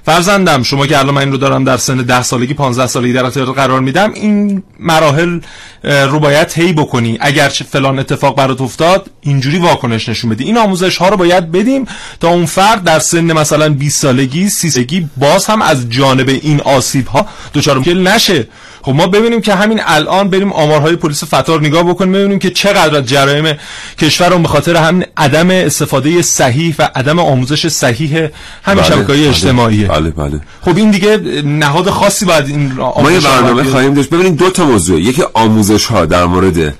[0.05, 3.27] فرزندم شما که الان من این رو دارم در سن ده سالگی 15 سالگی در
[3.27, 5.40] اختیار قرار میدم این مراحل
[5.85, 7.19] رو باید طی بکنی.
[7.21, 10.45] اگر فلان اتفاق برات افتاد اینجوری واکنش نشون بدی.
[10.45, 11.87] این آموزش ها رو باید بدیم
[12.21, 16.61] تا اون فرد در سن مثلا 20 سالگی 30 سالگی باز هم از جانب این
[16.61, 18.49] آسیب ها دچار مشکل نشه.
[18.85, 22.97] خب ما ببینیم که همین الان بریم آمارهای پلیس فتار نگاه بکنیم ببینیم که چقدر
[22.97, 23.57] از جرایم
[23.99, 28.29] کشور رو به خاطر همین عدم استفاده صحیح و عدم آموزش صحیح
[28.62, 30.40] همین بله، شبکه‌های بله، اجتماعیه بله بله.
[30.61, 34.11] خب این دیگه نهاد خاصی باید این ما یه رو برنامه خواهیم داشت.
[34.11, 35.01] ببینید دو تا موضوع.
[35.01, 36.75] یکی آموزش ها در مورد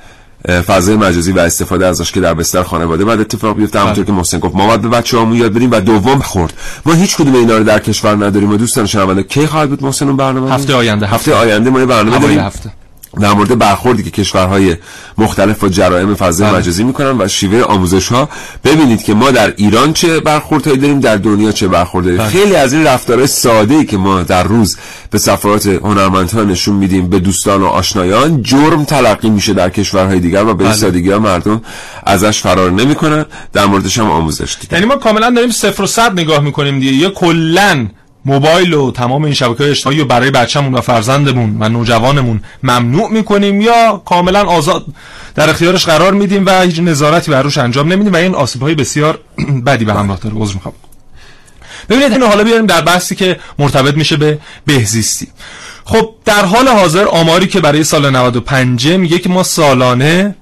[0.49, 4.39] فضای مجازی و استفاده ازش که در بستر خانواده بعد اتفاق بیفته همونطور که محسن
[4.39, 6.53] گفت ما باید به بچه‌هامون یاد بدیم و دوم خورد.
[6.87, 10.07] ما هیچ کدوم اینا رو در کشور نداریم و دوستان شنونده کی خواهد بود محسن
[10.07, 11.07] اون برنامه هفته آینده.
[11.07, 12.39] هفته آینده ما یه برنامه داریم.
[12.39, 12.71] هفته.
[13.20, 14.77] در مورد برخوردی که کشورهای
[15.18, 16.59] مختلف با جرائم فضای بله.
[16.59, 18.29] مجازی می‌کنن و شیوه آموزش ها
[18.64, 22.29] ببینید که ما در ایران چه برخوردهایی داریم در دنیا چه برخوردهایی بله.
[22.29, 24.77] خیلی از این رفتارهای ساده ای که ما در روز
[25.11, 30.44] به صفحات هنرمندها نشون میدیم به دوستان و آشنایان جرم تلقی میشه در کشورهای دیگر
[30.44, 30.72] و به این.
[30.72, 31.62] سادگی ها مردم
[32.07, 36.12] ازش فرار نمی‌کنن در موردش هم آموزش دیدن یعنی ما کاملا داریم صفر و صد
[36.12, 37.87] نگاه می‌کنیم دیگه یا کلا
[38.25, 43.61] موبایل و تمام این شبکه اجتماعی رو برای بچه‌مون و فرزندمون و نوجوانمون ممنوع می‌کنیم
[43.61, 44.85] یا کاملا آزاد
[45.35, 49.19] در اختیارش قرار میدیم و هیچ نظارتی بر روش انجام نمیدیم و این آسیب‌های بسیار
[49.67, 50.37] بدی به همراه داره.
[50.37, 50.75] عذر می‌خوام.
[51.89, 55.29] ببینید اینو حالا بیاریم در بحثی که مرتبط میشه به بهزیستی.
[55.85, 60.37] خب در حال حاضر آماری که برای سال 95 میگه که ما سالانه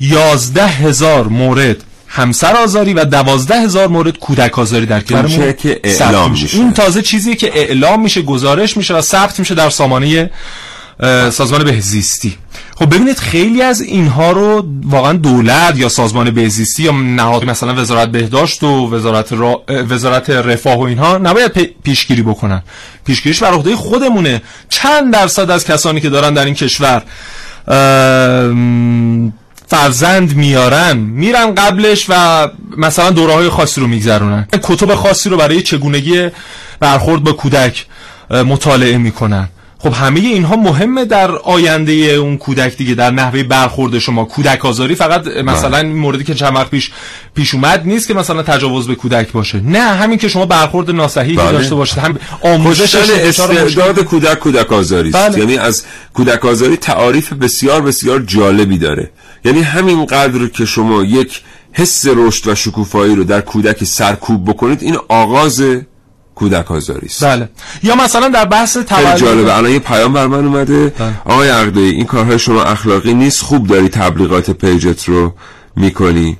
[0.00, 6.30] 11 هزار مورد همسر آزاری و دوازده هزار مورد کودک آزاری در کشورمون که اعلام
[6.30, 6.56] میشه.
[6.56, 10.30] این تازه چیزیه که اعلام میشه گزارش میشه و ثبت میشه در سامانه
[11.30, 12.36] سازمان بهزیستی.
[12.76, 18.08] خب ببینید خیلی از اینها رو واقعا دولت یا سازمان بهزیستی یا نهاد مثلا وزارت
[18.08, 19.64] بهداشت و وزارت, را...
[19.68, 22.62] وزارت رفاه و اینها نباید پیشگیری بکنن.
[23.06, 24.42] پیشگیریش بر عهده خودمونه.
[24.68, 27.02] چند درصد از کسانی که دارن در این کشور
[29.68, 34.46] فرزند میارن میرن قبلش و مثلا دوره های خاصی رو میگذرونن.
[34.62, 36.28] کتب خاصی رو برای چگونگی
[36.80, 37.86] برخورد با کودک
[38.30, 39.48] مطالعه می‌کنن.
[39.80, 44.24] خب همه اینها مهمه در آینده اون کودک دیگه در نحوه برخورد شما.
[44.24, 46.90] کودک آزاری فقط مثلا این موردی که چند وقت پیش
[47.34, 49.60] پیش اومد نیست که مثلا تجاوز به کودک باشه.
[49.60, 51.52] نه همین که شما برخورد ناصحیحی بله.
[51.52, 51.98] داشته باشید.
[51.98, 55.38] هم آموزش استعداد کودک کودک آزاری است بله.
[55.38, 59.10] یعنی از کودک آزاری تعاریف بسیار بسیار جالبی داره.
[59.44, 64.82] یعنی همین قدر که شما یک حس رشد و شکوفایی رو در کودک سرکوب بکنید
[64.82, 65.62] این آغاز
[66.34, 67.24] کودک آزاری است.
[67.24, 67.48] بله.
[67.82, 69.56] یا مثلا در بحث تولد جالبه.
[69.56, 70.88] الان یه پیام بر من اومده.
[70.88, 71.12] بله.
[71.24, 75.34] آقای عقدی این کارهای شما اخلاقی نیست خوب داری تبلیغات پیجت رو
[75.76, 76.36] می‌کنی.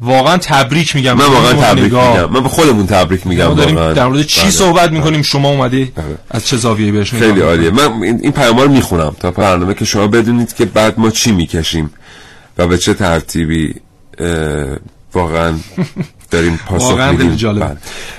[0.00, 1.12] واقعا تبریک میگم.
[1.12, 2.30] من واقعا تبریک میگم.
[2.30, 3.92] من به خودمون تبریک میگم واقعا.
[3.92, 4.50] در مورد چی بله.
[4.50, 4.98] صحبت بله.
[4.98, 6.04] می‌کنیم؟ شما اومدی بله.
[6.30, 7.70] از چه زاویه‌ای بهش خیلی عالیه.
[7.70, 11.90] من این پیام رو می‌خونم تا برنامه که شما بدونید که بعد ما چی می‌کشیم.
[12.58, 13.74] و به چه ترتیبی
[15.14, 15.54] واقعا
[16.30, 17.76] داریم پاسخ میدیم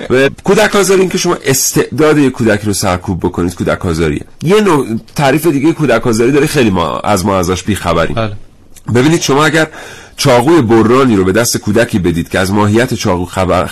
[0.10, 0.30] بله.
[0.44, 4.88] کودک آزاری این که شما استعداد یک کودک رو سرکوب بکنید کودک آزاریه یه نوع
[5.16, 8.34] تعریف دیگه کودک آزاری داره خیلی ما از ما ازش بی خبریم بله.
[8.96, 9.68] ببینید شما اگر
[10.18, 13.70] چاقوی برانی رو به دست کودکی بدید که از ماهیت چاقو خبر,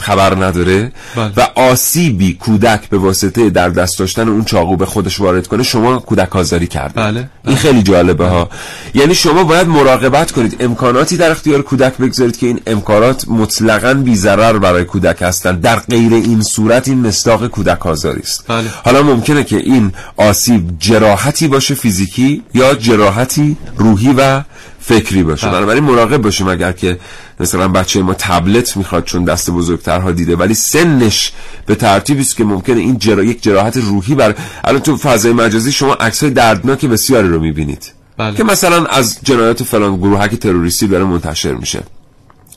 [0.00, 1.32] خبر نداره بله.
[1.36, 5.98] و آسیبی کودک به واسطه در دست داشتن اون چاقو به خودش وارد کنه شما
[5.98, 7.28] کودک آزاری کرده بله.
[7.46, 8.50] این خیلی جالبه ها
[8.94, 14.16] یعنی شما باید مراقبت کنید امکاناتی در اختیار کودک بگذارید که این امکانات مطلقا بی
[14.16, 18.68] ضرر برای کودک هستند در غیر این صورت این مصداق کودک آزاری است بله.
[18.84, 24.42] حالا ممکنه که این آسیب جراحتی باشه فیزیکی یا جراحتی روحی و
[24.86, 25.56] فکری باشه بله.
[25.56, 26.98] بنابراین مراقب باشیم اگر که
[27.40, 31.32] مثلا بچه ما تبلت می‌خواد چون دست بزرگترها دیده ولی سنش
[31.66, 33.24] به ترتیبی است که ممکنه این جرا...
[33.24, 38.36] یک جراحت روحی بر الان تو فضای مجازی شما عکسای دردناک بسیاری رو می‌بینید بله.
[38.36, 41.82] که مثلا از جنایات فلان گروهک تروریستی داره منتشر میشه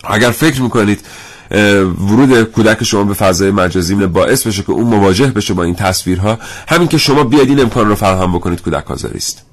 [0.03, 0.99] اگر فکر می‌کنید
[1.51, 6.39] ورود کودک شما به فضای مجازی باعث بشه که اون مواجه بشه با این تصویرها
[6.67, 9.46] همین که شما بیاید این امکان رو فراهم بکنید کودک آزاری است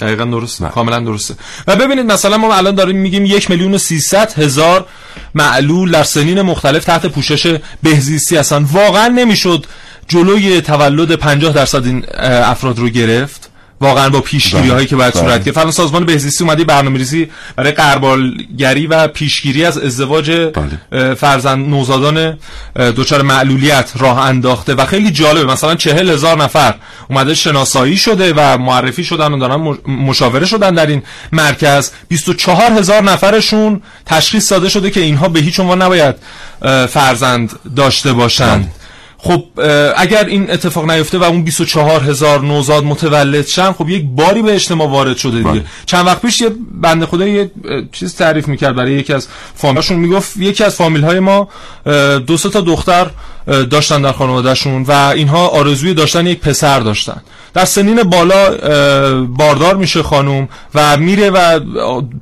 [0.00, 0.64] دقیقا درسته.
[0.64, 0.72] بله.
[0.72, 1.34] کاملا درسته.
[1.66, 4.86] و ببینید مثلا ما الان داریم میگیم یک میلیون و سیصد هزار
[5.34, 8.62] معلول در سنین مختلف تحت پوشش بهزیستی هستن.
[8.62, 9.66] واقعا نمی‌شد
[10.08, 12.04] جلوی تولد 50 درصد این
[12.44, 13.47] افراد رو گرفت.
[13.80, 15.22] واقعا با پیشگیری هایی که باید بله.
[15.22, 21.14] صورت گرفت سازمان بهزیستی اومده برنامه‌ریزی برای قربالگری و پیشگیری از ازدواج بله.
[21.14, 22.38] فرزند نوزادان
[22.76, 26.74] دچار معلولیت راه انداخته و خیلی جالبه مثلا چهل هزار نفر
[27.10, 33.02] اومده شناسایی شده و معرفی شدن و دارن مشاوره شدن در این مرکز 24 هزار
[33.02, 36.14] نفرشون تشخیص داده شده که اینها به هیچ عنوان نباید
[36.88, 38.77] فرزند داشته باشند بله.
[39.20, 39.44] خب
[39.96, 44.54] اگر این اتفاق نیفته و اون 24 هزار نوزاد متولد شن خب یک باری به
[44.54, 45.50] اجتماع وارد شده دیگه.
[45.50, 45.64] بله.
[45.86, 47.50] چند وقت پیش یه بنده خدا یه
[47.92, 51.48] چیز تعریف می‌کرد برای یکی از فامیلاشون می‌گفت یکی از فامیل های ما
[52.26, 53.10] دو تا دختر
[53.46, 57.22] داشتن در خانوادهشون و اینها آرزوی داشتن یک پسر داشتن.
[57.54, 58.50] در سنین بالا
[59.26, 61.60] باردار میشه خانوم و میره و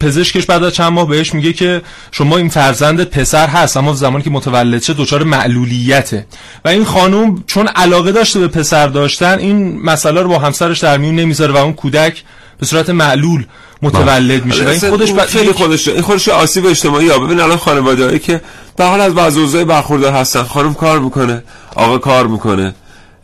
[0.01, 4.25] پزشکش بعد از چند ماه بهش میگه که شما این فرزند پسر هست اما زمانی
[4.25, 6.27] که متولد شه دچار معلولیته.
[6.65, 10.99] و این خانوم چون علاقه داشته به پسر داشتن این مسئله رو با همسرش در
[10.99, 12.23] میون نمی‌ذاره و اون کودک
[12.61, 13.45] به صورت معلول
[13.83, 14.65] متولد میشه.
[14.65, 15.21] و این خودش ب...
[15.27, 17.19] خیلی خودش این خودش آسیب اجتماعی ها.
[17.19, 18.41] ببین الان خانواده‌ای که
[18.77, 20.43] به حال از وضعیت برخوردار هستن.
[20.43, 21.43] خانم کار می‌کنه
[21.75, 22.75] آقا کار می‌کنه.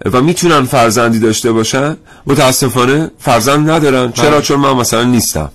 [0.04, 4.40] و می‌تونن فرزندی داشته باشن متاسفانه فرزند ندارن چرا بله.
[4.42, 5.50] چون من مثلا نیستم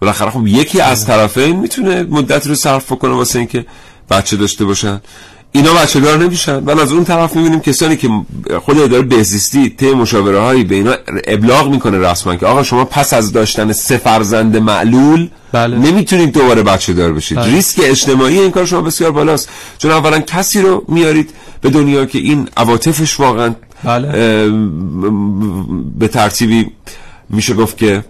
[0.00, 1.16] بالاخره خب یکی از بله.
[1.16, 3.66] طرفین می‌تونه مدت رو صرف کنه واسه اینکه
[4.10, 5.00] بچه داشته باشن
[5.52, 8.08] اینا بچه دار نمیشن ولی از اون طرف می‌بینیم کسانی که
[8.64, 10.94] خود اداره بهزیستی طی مشاوره هایی به اینا
[11.26, 15.78] ابلاغ می‌کنه رسما که آقا شما پس از داشتن سه فرزند معلول بله.
[15.78, 17.52] نمی‌تونید دوباره بچه دار بشید بله.
[17.52, 22.18] ریسک اجتماعی این کار شما بسیار بالاست چون اولا کسی رو میارید به دنیا که
[22.18, 23.54] این عواطفش واقعا
[23.86, 24.48] بله.
[25.98, 26.70] به ترتیبی
[27.30, 28.04] میشه گفت که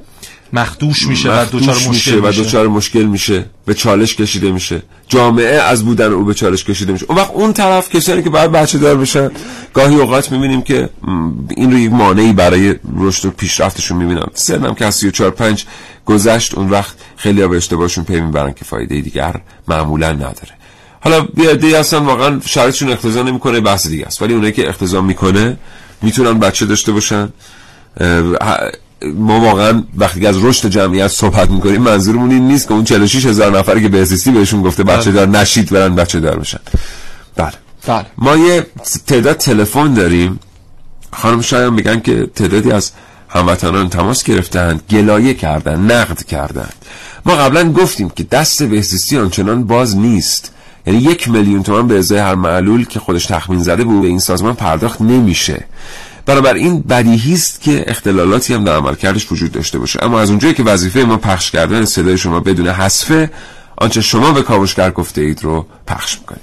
[0.52, 2.42] مخدوش میشه و دوچار مشکل و میشه.
[2.42, 3.44] دوچار مشکل میشه.
[3.66, 4.82] به چالش کشیده میشه.
[5.08, 7.06] جامعه از بودن او به چالش کشیده میشه.
[7.08, 9.30] اون وقت اون طرف کسانی که باید بچه دار بشن
[9.74, 10.88] گاهی اوقات می‌بینیم که
[11.56, 14.30] این رو یک مانعی برای رشد و پیشرفتشون می‌بینم.
[14.34, 15.64] سنم که از 34 5
[16.04, 20.55] گذشت اون وقت خیلی به اشتباهشون پی می‌برن که فایده دیگر معمولا نداره.
[21.06, 24.22] حالا بیادی هستن واقعا شرایطشون اقتضا نمی‌کنه بحث دیگه است.
[24.22, 25.56] ولی اونایی که اقتضا می‌کنه
[26.02, 27.28] می‌تونن بچه داشته باشن.
[29.14, 33.58] ما واقعا وقتی از رشد جمعیت صحبت می‌کنیم منظورمون این نیست که اون 46 هزار
[33.58, 36.58] نفری که بهزیستی بهشون گفته بچه دار نشید برن بچه دار بشن.
[37.36, 37.52] بله.
[37.86, 38.06] بله.
[38.18, 38.66] ما یه
[39.06, 40.40] تعداد تلفن داریم.
[41.12, 42.90] خانم شاید میگن که تعدادی از
[43.28, 46.74] هموطنان تماس گرفتند گلایه کردن نقد کردند.
[47.26, 50.52] ما قبلا گفتیم که دست بهزیستی آنچنان باز نیست.
[50.86, 54.18] یعنی یک میلیون تومان به ازای هر معلول که خودش تخمین زده بود به این
[54.18, 55.64] سازمان پرداخت نمیشه.
[56.26, 60.04] بنابراین بدیهی است که اختلالاتی هم در عملکردش وجود داشته باشه.
[60.04, 63.30] اما از اونجایی که وظیفه ما پخش کردن صدای شما بدون حذفه
[63.76, 66.42] آنچه شما به کاوشگر گفته اید رو پخش می‌کنیم.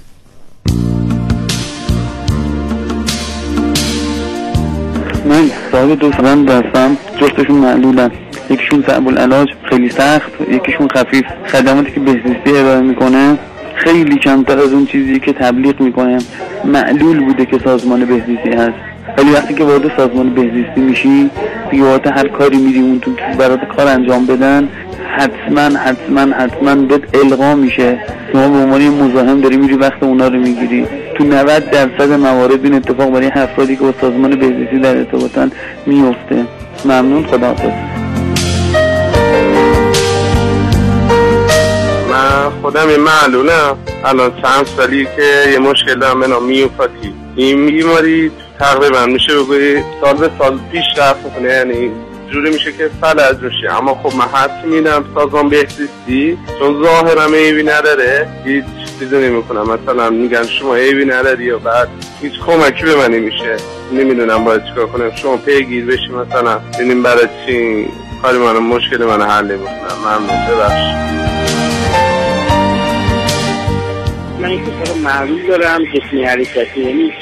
[5.26, 8.12] من صاحب دو سالم دستم جفتشون معلولن.
[8.50, 10.32] یکیشون صعب العلاج خیلی سخت.
[10.52, 11.26] یکیشون خفیف.
[11.52, 13.38] خدماتی که بهزیستی ارائه می‌کنه
[13.76, 16.18] خیلی کمتر از اون چیزی که تبلیغ می‌کنه.
[16.66, 18.94] معلول بوده که سازمان بهزیستی هست.
[19.18, 21.30] ولی وقتی که وارد سازمان بهزیستی میشی
[21.72, 24.70] دیگه هر کاری میری اون تو برات کار انجام بدن
[25.18, 27.98] حتما حتما حتما بهت القا میشه.
[28.32, 30.86] شما به عنوان مزاحم داری میری وقت اونا رو می‌گیری.
[31.16, 35.52] تو 90 درصد موارد این اتفاق برای افرادی که با سازمان بهزیستی در ارتباطن
[35.86, 36.46] میفته
[36.86, 38.03] ممنون خداحافظ.
[42.64, 48.32] خودم یه معلولم الان چند سالی که یه مشکل دارم به نام میوپاتی این بیماری
[48.60, 51.50] تقریبا میشه بگویی سال به سال پیش رفت می‌کنه.
[51.50, 51.92] یعنی
[52.32, 57.64] جوری میشه که فلج میشه اما خب من حد میدم سازمان بهزیستی چون ظاهرم ایوی
[57.64, 58.64] نداره هیچ
[59.00, 59.62] چیزی نمی‌کنم.
[59.62, 61.88] مثلا میگن شما ایوی نداری و بعد
[62.22, 63.58] هیچ کمکی به من نمیشه.
[63.92, 65.16] نمی‌دونم باید چیکار کنم.
[65.16, 66.60] شما پیگیر بشی مثلا.
[66.74, 67.88] ببینیم برای چی
[68.22, 70.48] کاری من مشکل من حل نمی‌کنم ممنون.
[70.50, 71.33] ببخشید.
[74.44, 77.14] من یک سر معلول دارم جسمی حرکتی یعنی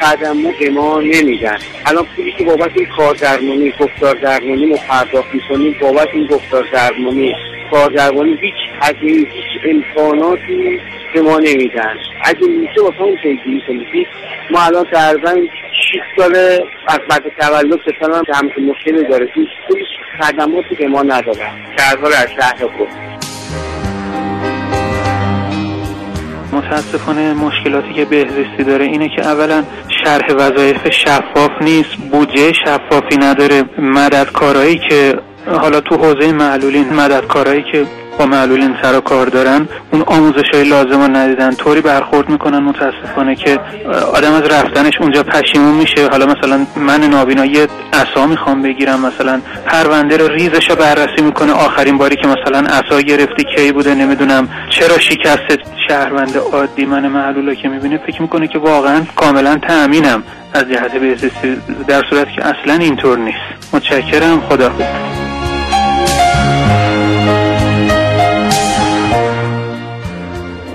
[0.00, 1.58] خدمات به ما نمیدن.
[1.86, 6.64] الان پولی که بابت این کار درمانی گفتار درمانی ما پرداخت می‌کنیم بابت این گفتار
[6.72, 7.34] درمانی
[7.70, 10.80] کار درمانی هیچ هزینه هیچ امکاناتی
[11.14, 11.96] به ما نمیدن.
[12.24, 14.06] اگه میشه واسه اون پیگیری کنید
[14.50, 19.48] ما الان تقریبا 6 ساله از بعد تولد پسرم که همچین مشکلی داره هیچ
[20.20, 21.50] خدماتی به ما ندادن.
[21.78, 23.15] شهرها از شهر خود
[26.56, 29.64] متاسفانه مشکلاتی که بهزیستی داره اینه که اولا
[30.04, 33.64] شرح وظایف شفاف نیست بودجه شفافی نداره.
[33.78, 35.14] مددکارایی که
[35.46, 37.86] حالا تو حوزه معلولین مددکارایی که
[38.18, 42.58] با معلولین سر و کار دارن اون آموزش های لازم رو ندیدن طوری برخورد می‌کنن
[42.58, 43.58] متاسفانه که
[44.14, 46.08] آدم از رفتنش اونجا پشیمون میشه.
[46.08, 51.52] حالا مثلا من نابینا یه عصا می‌خوام بگیرم مثلا پرونده رو ریزش رو بررسی می‌کنه.
[51.52, 54.48] آخرین باری که مثلا عصا گرفتی کی بوده نمی‌دونم.
[54.70, 60.22] چرا شکست شهروند عادی من معلولا که می‌بینه؟ فکر می‌کنه که واقعا کاملا تأمینم.
[60.54, 61.56] از جهت بهزیستی
[61.88, 63.74] در صورت که اصلا اینطور نیست.
[63.74, 64.40] متشکرم.
[64.40, 64.72] خدا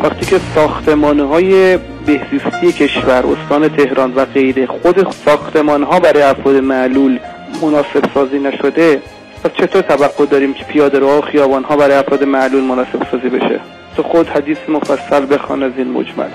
[0.04, 6.56] وقتی که ساختمانه های بهزیستی کشور استان تهران و غیره خود ساختمان ها برای افراد
[6.56, 7.20] معلول
[7.62, 9.02] مناسب سازی نشده
[9.44, 13.30] پس چطور توقع داریم که پیاده روها و خیابان ها برای افراد معلول مناسب سازی
[13.30, 13.60] بشه؟
[13.96, 16.30] تو خود حدیث مفصل بخوان از این مجمل.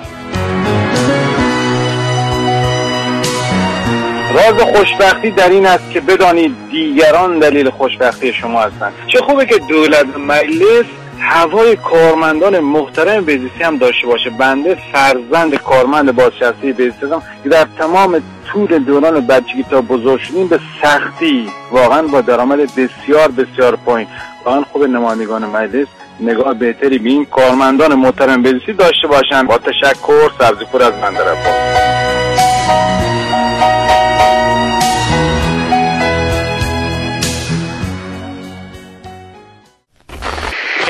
[4.34, 8.92] راز خوشبختی در این است که بدانید دیگران دلیل خوشبختی شما هستند.
[9.06, 10.86] چه خوبه که دولت مجلس
[11.20, 14.30] هوای کارمندان محترم بهزیستی هم داشته باشه.
[14.30, 20.48] بنده فرزند کارمند بازنشسته بهزیستی هستم که در تمام طول دوران بچگی تا بزرگ شدیم
[20.48, 24.08] به سختی واقعا با درآمد بسیار بسیار پایین.
[24.44, 25.86] واقعا خوب نمایندگان مجلس
[26.20, 29.42] نگاه بهتری به این کارمندان محترم بهزیستی داشته باشن.
[29.42, 31.34] با تشکر سبزیپور از بندر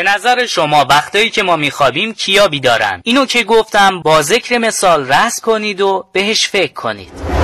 [0.09, 5.41] نظر شما وقتایی که ما میخوابیم کیا بیدارن؟ اینو که گفتم با ذکر مثال رس
[5.41, 7.36] کنید و بهش فکر کنید.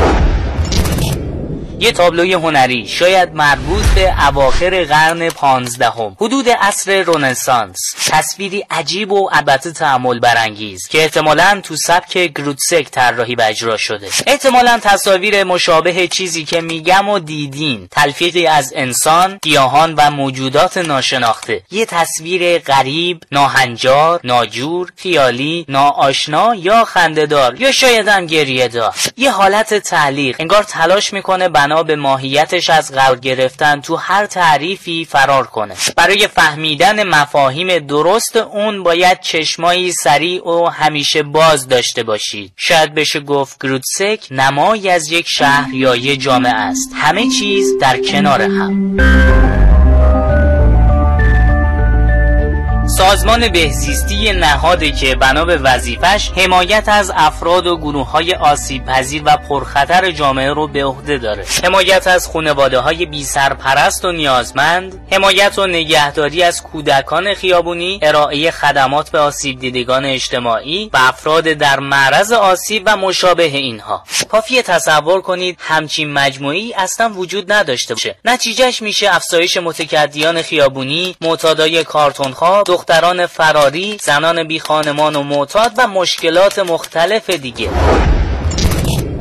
[1.82, 6.16] یه تابلوی هنری شاید مربوط به اواخر قرن پانزدهم.
[6.20, 7.76] حدود عصر رنسانس.
[8.10, 14.08] تصویری عجیب و البته تعمل برانگیز که احتمالا تو سبک گروتسک طراحی و اجرا شده.
[14.26, 17.88] احتمالا تصاویر مشابه چیزی که میگم و دیدین.
[17.90, 21.62] تلفیقی از انسان گیاهان و موجودات ناشناخته.
[21.70, 28.70] یه تصویر غریب ناهنجار ناجور خیالی ناآشنا یا خندهدار یا شاید هم گریه
[29.16, 30.36] یه حالت تعلیق.
[30.38, 35.74] انگار تلاش می‌کنه بنا به ماهیتش از قرار گرفتن تو هر تعریفی فرار کنه.
[35.96, 43.20] برای فهمیدن مفاهیم درست اون باید چشمایی سریع و همیشه باز داشته باشید شاید بشه
[43.20, 46.90] گفت گروتسک نمایی از یک شهر یا یک جامعه است.
[46.94, 49.71] همه چیز در کنار هم.
[53.02, 58.34] سازمان بهزیستی نهاده که بنا به وظیفش حمایت از افراد و گروه های
[59.24, 61.44] و پرخطر جامعه رو به عهده داره.
[61.64, 68.50] حمایت از خانواده های بی سرپرست و نیازمند حمایت و نگهداری از کودکان خیابونی ارائه
[68.50, 74.04] خدمات به آسیب دیدگان اجتماعی و افراد در معرض آسیب و مشابه اینها.
[74.28, 78.16] کافیه تصور کنید همچین مجموعی اصلا وجود نداشته باشه.
[78.24, 85.88] نتیجهش میشه افزایش متکدیان خیابونی معتادای کارتونخواب دختران فراری زنان بی خانمان و معتاد و
[85.88, 87.70] مشکلات مختلف دیگه.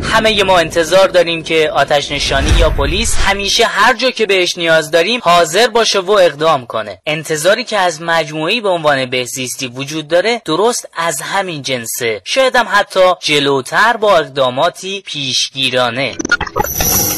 [0.04, 4.92] همه ما انتظار داریم که آتش نشانی یا پلیس همیشه هر جا که بهش نیاز
[4.92, 7.02] داریم حاضر باشه و اقدام کنه.
[7.06, 12.22] انتظاری که از مجموعی به عنوان بهزیستی وجود داره درست از همین جنسه.
[12.24, 16.16] شاید هم حتی جلوتر با اقداماتی پیشگیرانه.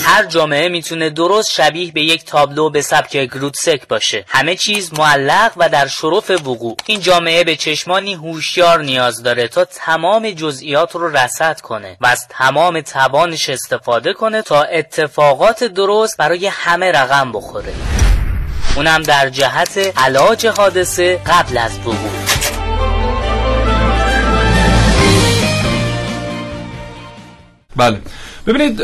[0.06, 4.26] هر جامعه می‌تونه درست شبیه به یک تابلو به سبک گروتسک باشه.
[4.28, 6.78] همه چیز معلق و در شرف وقوع.
[6.86, 12.28] این جامعه به چشمانی هوشیار نیاز داره تا تمام جزئیات رو رصد کنه و از
[12.28, 17.74] تمام توانش استفاده کنه تا اتفاقات درست برای همه رقم بخوره.
[18.76, 22.33] اونم در جهت علاج حادثه قبل از وقوع.
[27.84, 27.98] بله.
[28.48, 28.82] ببینید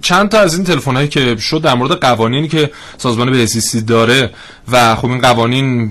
[0.00, 4.30] چند تا از این تلفن هایی که شد در مورد قوانینی که سازمان بهزیستی داره
[4.72, 5.90] و خب این قوانین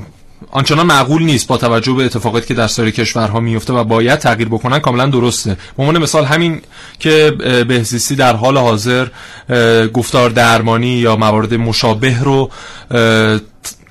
[0.52, 4.48] آنچنان معقول نیست با توجه به اتفاقاتی که در سایر کشورها میفته و باید تغییر
[4.50, 5.58] بکنن کاملا درسته.
[5.78, 6.62] به عنوان مثال همین
[7.00, 7.32] که
[7.68, 9.08] بهزیستی در حال حاضر
[9.94, 12.50] گفتار درمانی یا موارد مشابه رو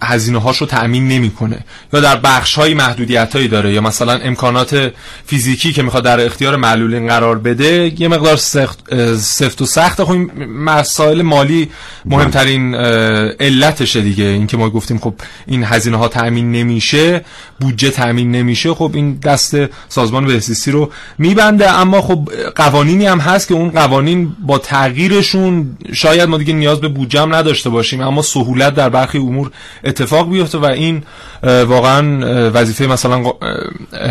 [0.04, 1.58] هزینه هاش رو تأمین نمی‌کنه.
[1.92, 4.92] یا در بخش های محدودیت هایی داره یا مثلا امکانات
[5.26, 8.78] فیزیکی که می‌خواد در اختیار معلولین قرار بده یه مقدار سخت,
[9.16, 10.04] سفت و سخت.
[10.04, 11.70] خب این مسائل مالی
[12.04, 14.24] مهمترین علتشه دیگه.
[14.24, 15.14] اینکه ما گفتیم خب
[15.46, 17.24] این هزینه ها تأمین نمیشه
[17.60, 19.56] بودجه تأمین نمیشه خب این دست
[19.88, 21.70] سازمان بهزیستی رو میبنده.
[21.70, 26.88] اما خب قوانینی هم هست که اون قوانین با تغییرشون شاید ما دیگه نیاز به
[26.88, 28.00] بودجه هم نداشته باشیم.
[28.00, 29.50] اما سهولت در برخی امور
[29.94, 31.02] اتفاق بیفته و این
[31.42, 32.20] واقعا
[32.50, 33.32] وظیفه مثلا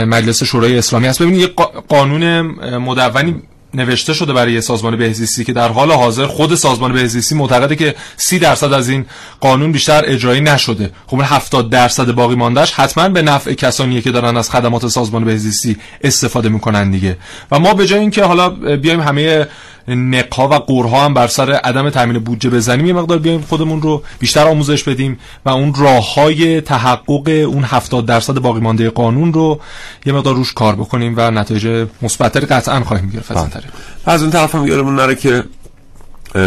[0.06, 1.22] مجلس شورای اسلامی هست.
[1.22, 1.56] ببینید یک
[1.90, 2.42] قانون
[2.78, 3.36] مدونی
[3.74, 8.40] نوشته شده برای سازمان بهزیستی که در حال حاضر خود سازمان بهزیستی معتقده که سی
[8.40, 9.06] درصد از این
[9.40, 10.92] قانون بیشتر اجرایی نشده.
[11.08, 15.78] خب 70 درصد باقی ماندهش حتما به نفع کسانیه که دارن از خدمات سازمان بهزیستی
[16.02, 17.18] استفاده می‌کنن دیگه.
[17.52, 19.48] و ما به جای اینکه حالا بیایم همه
[19.88, 24.04] نقها و قورها هم بر سر عدم تامین بودجه بزنیم یه مقدار بیایم خودمون رو
[24.20, 29.60] بیشتر آموزش بدیم و اون راه های تحقق اون 70 درصد باقی مانده قانون رو
[30.06, 33.70] یه مقدار روش کار بکنیم و نتایج مثبتتری قطعا خواهیم گرفت از این طریق.
[34.06, 35.44] از اون طرف هم یادمون نره که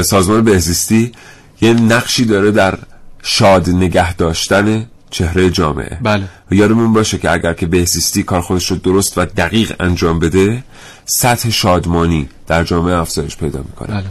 [0.02, 1.12] سازمان بهزیستی
[1.60, 2.78] یه نقشی داره در
[3.22, 5.98] شاد نگه داشتن چهره جامعه.
[6.02, 6.24] بله.
[6.50, 10.62] و یادمون باشه که اگر که بهزیستی کار خودش رو درست و دقیق انجام بده
[11.06, 14.04] سطح شادمانی در جامعه افزایش پیدا می‌کنه بله.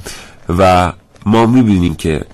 [0.60, 0.93] و
[1.26, 2.26] ما می‌بینیم که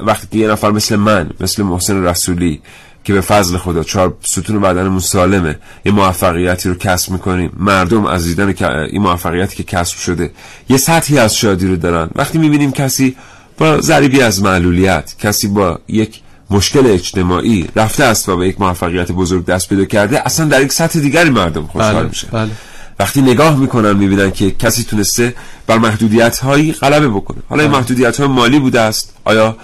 [0.00, 2.60] وقتی یه نفر مثل من مثل محسن رسولی
[3.04, 8.24] که به فضل خدا چهار ستون بدنمون سالمه یه موفقیتی رو کسب می‌کنیم مردم از
[8.24, 10.30] دیدن این موفقیتی که کسب شده
[10.68, 13.16] یه سطحی از شادی رو دارن وقتی می‌بینیم کسی
[13.58, 16.20] با ضریبی از معلولیت کسی با یک
[16.50, 20.72] مشکل اجتماعی رفته است و به یک موفقیت بزرگ دست پیدا کرده اصلا در یک
[20.72, 22.08] سطح دیگری مردم خوشحال بله.
[22.08, 22.50] میشه بله.
[22.98, 25.34] وقتی نگاه می‌کنن می‌بینن که کسی تونسته
[25.66, 27.38] بر محدودیت هایی غلبه بکنه.
[27.48, 29.12] حالا این محدودیت های مالی بوده است.
[29.24, 29.56] آیا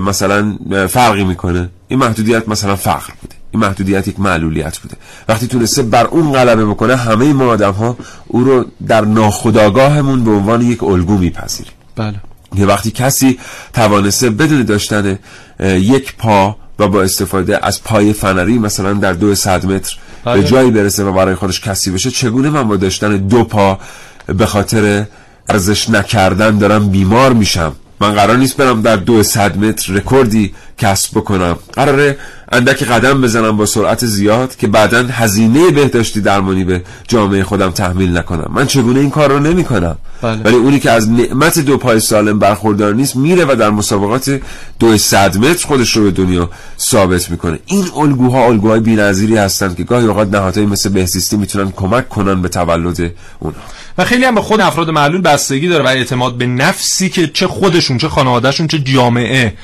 [0.00, 3.34] مثلا فرقی می‌کنه؟ این محدودیت مثلا فقر بوده.
[3.50, 4.96] این محدودیت یک معلولیت بوده.
[5.28, 7.96] وقتی تونسته بر اون غلبه بکنه همه ما آدم ها
[8.26, 11.72] او رو در ناخودآگاهمون به عنوان یک الگو میپذیریم.
[11.96, 12.14] بله.
[12.56, 13.38] یه وقتی کسی
[13.72, 15.18] توانسته بدون داشتن
[15.60, 19.96] یک پا و با استفاده از پای فنری مثلا در دو صد متر
[20.34, 23.78] به جایی برسه و برای خودش کسی بشه چگونه من با داشتن دو پا
[24.26, 25.06] به خاطر
[25.48, 31.10] ارزش نکردن دارم بیمار میشم؟ من قرار نیست برم در دو صد متر رکوردی کسب
[31.18, 31.58] بکنم.
[31.72, 32.18] قراره
[32.52, 38.16] اندک قدم بزنم با سرعت زیاد که بعدا هزینه بهداشتی درمانی به جامعه خودم تحمیل
[38.16, 38.50] نکنم.
[38.54, 40.42] من چگونه این کار رو نمی کنم بله.
[40.42, 44.40] ولی اونی که از نعمت دو پای سالم برخوردار نیست میره و در مسابقات
[44.78, 47.58] دو صد متر خودش رو به دنیا ثابت می‌کنه.
[47.66, 52.48] این الگوها الگوهای بی‌نظیری هستند که گاهی اوقات نهادهایی مثل بهزیستی می‌تونن کمک کنن به
[52.48, 53.60] تولد اونها
[53.98, 57.46] و خیلی هم به خود افراد معلول بستگی داره و اعتماد به نفسی که چه
[57.46, 59.54] خودشون چه خانوادهشون چه جامعه.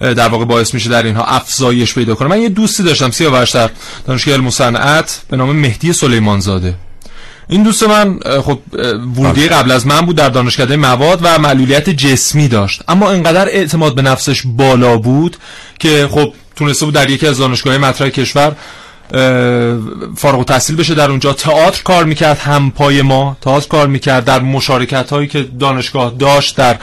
[0.00, 2.28] در واقع باعث میشه در اینها افزایش پیدا کنه.
[2.28, 3.70] من یه دوستی داشتم سیاوش در
[4.06, 6.74] دانشگاه علم صنعت به نام مهدی سلیمانزاده.
[7.48, 8.58] این دوست من خب
[9.16, 12.82] ورودی قبل از من بود در دانشکده مواد و معلولیت جسمی داشت.
[12.88, 15.36] اما انقدر اعتماد به نفسش بالا بود
[15.78, 18.56] که خب تونسته بود در یکی از دانشگاه مطرح کشور
[20.16, 21.32] فارغ تحصیل بشه در اونجا.
[21.32, 24.24] تئاتر کار می‌کرد هم پای ما تئاتر کار می‌کرد.
[24.24, 26.76] در مشارکت هایی که دانشگاه داشت در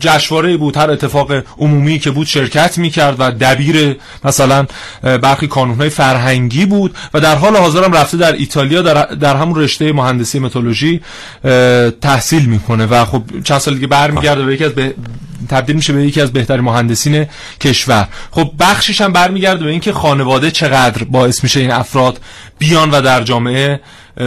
[0.00, 4.66] جشنواره بود هر اتفاق عمومی که بود شرکت می‌کرد و دبیر مثلا
[5.02, 9.36] برخی کانون های فرهنگی بود و در حال حاضر هم رفته در ایتالیا در, در
[9.36, 11.00] همون رشته مهندسی متولوژی
[12.00, 12.86] تحصیل می‌کنه.
[12.86, 14.72] و خب چند سال دیگه برمیگرده به یکی از
[15.48, 17.26] تبدیل میشه به یکی از بهترین مهندسین
[17.60, 18.08] کشور.
[18.30, 22.20] خب بخشش هم برمیگرده به اینکه خانواده چقدر باعث میشه این افراد
[22.58, 23.80] بیان و در جامعه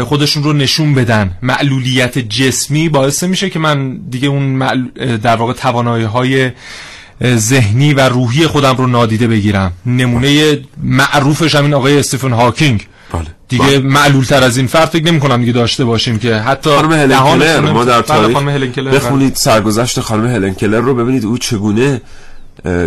[0.05, 1.37] خودشون رو نشون بدن.
[1.41, 4.59] معلولیت جسمی باعث میشه که من دیگه اون
[5.17, 6.51] در واقع توانایی های
[7.23, 9.71] ذهنی و روحی خودم رو نادیده بگیرم.
[9.85, 12.87] نمونه معروفش همین آقای استیفن هاکینگ.
[13.13, 13.25] بله.
[13.49, 13.79] دیگه بله.
[13.79, 17.19] معلول تر از این فرد فکر نمی کنم دیگه داشته باشیم که حتی خانم هلن
[17.23, 18.37] کلر ما در تاریخ
[18.77, 22.01] بخونید سرگذشت خانم هلن کلر رو ببینید او چگونه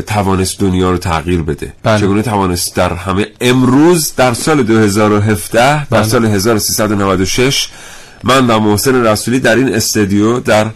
[0.06, 2.00] توانست دنیا رو تغییر بده بله.
[2.00, 7.68] چگونه توانست در همه امروز در سال 2017 در سال 1396
[8.24, 10.66] من و محسن رسولی در این استودیو در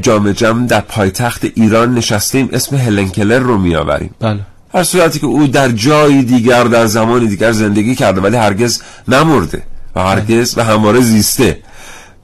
[0.00, 4.40] جام جم در پایتخت ایران نشستیم اسم هلن کلر رو میآوریم بله
[4.74, 9.62] هر صورتی که او در جایی دیگر در زمانی دیگر زندگی کرده ولی هرگز نمرده
[9.96, 11.58] و هرگز و همواره زیسته.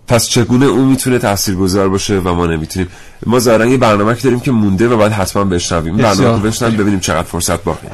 [0.08, 2.88] پس چگونه او می‌تونه تاثیرگذار باشه و ما نمی‌تونیم؟
[3.26, 5.96] ما ظاهرا یه برنامه که داریم که مونده و باید حتما بشنویم.
[5.96, 7.88] برنامه رو بشنویم ببینیم چقدر فرصت باقی.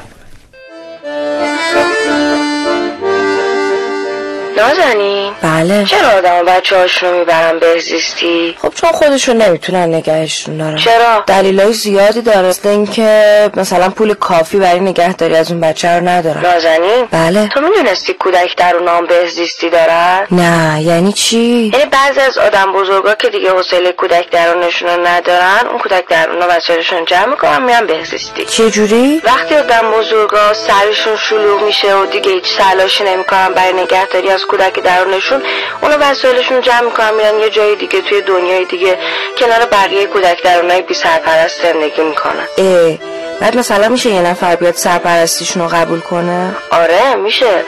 [4.57, 5.14] نازنین
[5.45, 5.85] بله.
[5.85, 10.77] چرا آدم بچه هاشونو می‌برن بهزیستی خب چون خودشون نمی‌تونن نگهشون دارن.
[10.77, 12.47] چرا؟ دلیلای زیادی داره.
[12.47, 16.41] مثل اینکه مثلا پول کافی برای نگهداری از اون بچه رو ندارن.
[16.41, 17.47] نازنین؟ بله.
[17.47, 23.15] تو می‌دونستی کودک در اون بهزیستی دارن؟ نه یعنی چی؟ یعنی بعضی از آدم بزرگا
[23.15, 28.45] که دیگه حوصله کودک درونشون رو ندارن اون کودک درون وسایلشون جمع می‌کنن میان بهزیستی
[28.45, 34.29] چه جوری وقتی آدم بزرگا سرشون شلوغ میشه و دیگه هیچ تلاشی نمی‌کنن برای نگهداری
[34.29, 35.34] از کودک درونشون
[35.81, 38.97] اونو وسایلشون جمع می‌کنن میرن یه جای دیگه توی دنیای دیگه
[39.37, 42.47] کنار بقیه کودک درونای بی سرپرست زندگی می‌کنن.
[42.57, 42.97] اه
[43.41, 47.63] بعد مثلا میشه یه نفر بیاد سرپرستیشون رو قبول کنه؟ آره میشه.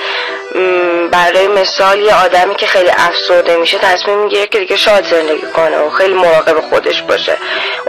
[1.11, 5.77] برای مثال یه آدمی که خیلی افسرده میشه تصمیم می‌گیره که دیگه شاد زندگی کنه
[5.77, 7.37] و خیلی مراقب خودش باشه.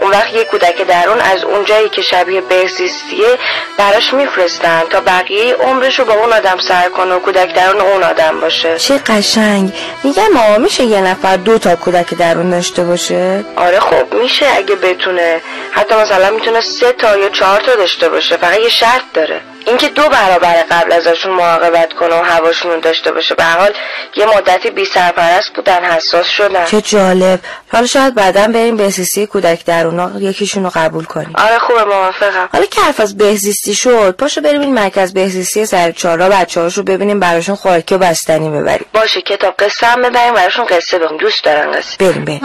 [0.01, 3.37] اون وقت یه کودک درون از اون جایی که شبیه بهزیستیه
[3.77, 8.03] براش میفرستن تا بقیه عمرش رو با اون آدم سر کنه و کودک درون اون
[8.03, 8.77] آدم باشه.
[8.77, 9.73] چه قشنگ.
[10.03, 14.75] میگم ما میشه یه نفر دو تا کودک درون داشته باشه؟ آره خب میشه اگه
[14.75, 15.41] بتونه.
[15.71, 19.41] حتی مثلا می‌تونه سه تا یا چهار تا داشته باشه فقط یه شرط داره.
[19.67, 23.73] اینکه دو برابر قبل ازشون مراقبت کنه و هواشون داشته باشه به حال
[24.15, 26.65] یه مدتی بی سرپرست بودن حساس شدن.
[26.65, 27.39] چه جالب.
[27.71, 31.33] حالا شاید بعدا بریم بهزیستی کودک درونا یکیشون رو قبول کنیم.
[31.37, 32.49] آره خوبه موافقم.
[32.53, 37.19] حالا که حرف از بهزیستی شد پاشو بریم این مرکز بهزیستی سر چهارراه بچه‌هاشو ببینیم
[37.19, 38.85] براشون خوراکی و بستنی ببریم.
[38.93, 41.97] باشه کتاب قصه هم ببریم براشون قصه بگیم دوست دارن قصه.
[41.99, 42.41] بریم بریم.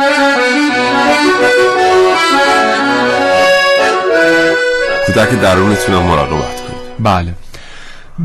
[5.06, 6.63] کودک درونتون مراقبت
[6.98, 7.34] بله.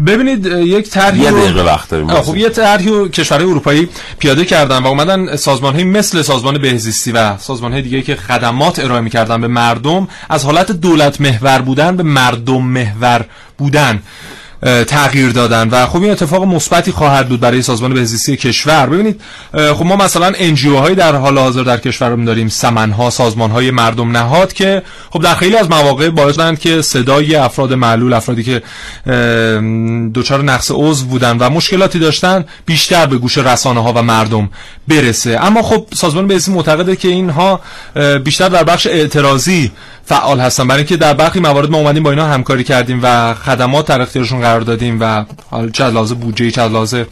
[0.05, 2.07] ببینید یک طرحی یه دقیقه وقت داریم.
[2.07, 3.89] خب یه طرحی رو کشورهای اروپایی
[4.19, 9.01] پیاده کردن و اومدن سازمان مثل سازمان بهزیستی و سازمان های دیگه که خدمات ارائه
[9.01, 13.25] می‌کردن به مردم از حالت دولت محور بودن به مردم محور
[13.57, 14.01] بودن.
[14.87, 15.69] تغییر دادن.
[15.69, 18.85] و خب این اتفاق مثبتی خواهد بود برای سازمان بهزیستی کشور.
[18.85, 19.21] ببینید
[19.53, 22.49] خب ما مثلا انجیو هایی در حال حاضر در کشورمون داریم.
[22.49, 26.81] سمن ها سازمان های مردم نهاد که خب در خیلی از مواقع باعث شدن که
[26.81, 28.61] صدای افراد معلول افرادی که
[30.15, 34.49] دچار نقص عضو بودن و مشکلاتی داشتن بیشتر به گوش رسانه ها و مردم
[34.87, 35.39] برسه.
[35.41, 37.61] اما خب سازمان بهزیستی معتقده که اینها
[38.23, 39.71] بیشتر در بخش اعتراضی
[40.05, 40.67] فعال هستن.
[40.67, 44.41] برای اینکه در برخی موارد ما اومدیم با اینا همکاری کردیم و خدمات در اختیارشون
[44.49, 47.05] قرار دادیم و حالا چه لازم بودجه چه لازم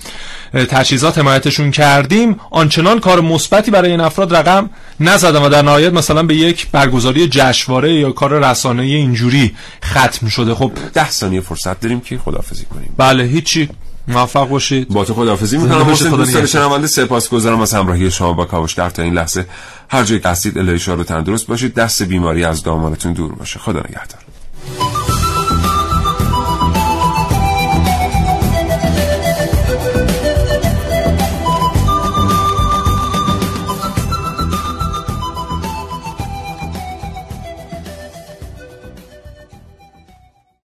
[0.53, 2.39] تجهیزات حمایتشون کردیم.
[2.51, 4.69] آنچنان کار مثبتی برای این افراد رقم
[4.99, 10.55] نزدم و در نهایت مثلا به یک برگزاری جشنواره یا کار رسانه اینجوری ختم شده.
[10.55, 12.93] خب ده ثانیه فرصت داریم که خدافزی کنیم.
[12.97, 13.69] بله هیچی.
[14.07, 14.87] موفق باشید.
[14.89, 15.89] با تو خداحافظی می‌کنم.
[15.89, 19.45] حسین دوستان شنونده سپاسگزارم از همراهی شما با کاوشگر تا این لحظه.
[19.89, 21.73] هر جای قصدید الهی شاد و تندرست باشید.
[21.73, 23.59] دست بیماری از دامانتون دور باشه.
[23.59, 24.21] خدا نگهدار.